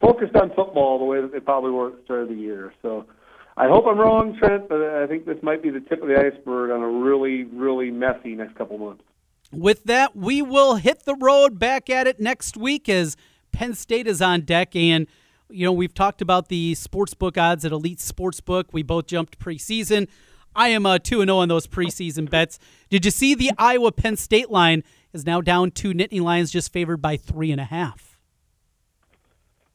focused 0.00 0.34
on 0.34 0.48
football 0.54 0.98
the 0.98 1.04
way 1.04 1.20
that 1.20 1.32
they 1.32 1.40
probably 1.40 1.70
were 1.70 1.88
at 1.88 1.98
the 1.98 2.04
start 2.04 2.22
of 2.22 2.28
the 2.28 2.34
year. 2.34 2.72
So 2.82 3.06
I 3.56 3.68
hope 3.68 3.86
I'm 3.86 3.98
wrong, 3.98 4.36
Trent, 4.36 4.68
but 4.68 4.80
I 4.80 5.06
think 5.06 5.26
this 5.26 5.38
might 5.42 5.62
be 5.62 5.70
the 5.70 5.80
tip 5.80 6.02
of 6.02 6.08
the 6.08 6.18
iceberg 6.18 6.70
on 6.70 6.82
a 6.82 6.88
really, 6.88 7.44
really 7.44 7.90
messy 7.90 8.34
next 8.34 8.56
couple 8.56 8.78
months 8.78 9.04
with 9.52 9.84
that, 9.84 10.14
we 10.14 10.42
will 10.42 10.76
hit 10.76 11.04
the 11.04 11.14
road 11.16 11.58
back 11.58 11.90
at 11.90 12.06
it 12.06 12.20
next 12.20 12.56
week 12.56 12.88
as 12.88 13.16
Penn 13.52 13.74
State 13.74 14.06
is 14.06 14.22
on 14.22 14.42
deck. 14.42 14.76
And, 14.76 15.06
you 15.48 15.64
know, 15.64 15.72
we've 15.72 15.94
talked 15.94 16.22
about 16.22 16.48
the 16.48 16.74
sportsbook 16.74 17.36
odds 17.36 17.64
at 17.64 17.72
Elite 17.72 17.98
Sportsbook. 17.98 18.66
We 18.72 18.82
both 18.82 19.06
jumped 19.06 19.38
preseason. 19.38 20.08
I 20.54 20.68
am 20.68 20.84
uh, 20.86 20.98
2 20.98 21.24
0 21.24 21.36
on 21.36 21.48
those 21.48 21.66
preseason 21.66 22.28
bets. 22.28 22.58
Did 22.88 23.04
you 23.04 23.10
see 23.10 23.34
the 23.34 23.52
Iowa 23.58 23.92
Penn 23.92 24.16
State 24.16 24.50
line 24.50 24.82
is 25.12 25.24
now 25.24 25.40
down 25.40 25.70
to 25.72 25.92
Nittany 25.92 26.20
Lions 26.20 26.50
just 26.50 26.72
favored 26.72 27.00
by 27.00 27.16
three 27.16 27.52
and 27.52 27.60
a 27.60 27.64
half? 27.64 28.09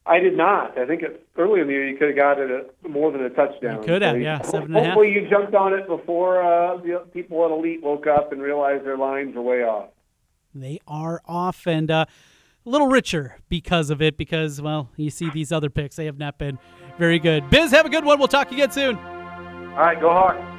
I 0.07 0.19
did 0.19 0.37
not. 0.37 0.77
I 0.77 0.85
think 0.85 1.01
it, 1.01 1.27
early 1.35 1.61
in 1.61 1.67
the 1.67 1.73
year 1.73 1.87
you 1.87 1.97
could 1.97 2.09
have 2.09 2.15
got 2.15 2.39
it 2.39 2.75
more 2.87 3.11
than 3.11 3.23
a 3.23 3.29
touchdown. 3.29 3.81
You 3.81 3.87
could 3.87 4.01
have, 4.03 4.13
so 4.13 4.17
yeah, 4.17 4.41
seven 4.41 4.67
and 4.67 4.75
a 4.75 4.79
half. 4.79 4.87
Hopefully 4.93 5.11
you 5.11 5.27
jumped 5.29 5.55
on 5.55 5.73
it 5.73 5.87
before 5.87 6.43
uh, 6.43 6.77
the 6.77 7.05
people 7.11 7.43
at 7.43 7.51
Elite 7.51 7.81
woke 7.81 8.05
up 8.05 8.31
and 8.31 8.41
realized 8.41 8.85
their 8.85 8.97
lines 8.97 9.35
are 9.35 9.41
way 9.41 9.63
off. 9.63 9.89
They 10.53 10.79
are 10.87 11.21
off 11.25 11.65
and 11.65 11.89
uh, 11.89 12.05
a 12.65 12.69
little 12.69 12.87
richer 12.87 13.37
because 13.49 13.89
of 13.89 14.01
it. 14.01 14.15
Because 14.15 14.61
well, 14.61 14.89
you 14.95 15.09
see 15.09 15.29
these 15.31 15.51
other 15.51 15.71
picks; 15.71 15.95
they 15.95 16.05
have 16.05 16.19
not 16.19 16.37
been 16.37 16.59
very 16.99 17.17
good. 17.17 17.49
Biz, 17.49 17.71
have 17.71 17.87
a 17.87 17.89
good 17.89 18.05
one. 18.05 18.19
We'll 18.19 18.27
talk 18.27 18.51
again 18.51 18.71
soon. 18.71 18.97
All 18.97 19.81
right, 19.81 19.99
go 19.99 20.11
Hawks. 20.11 20.54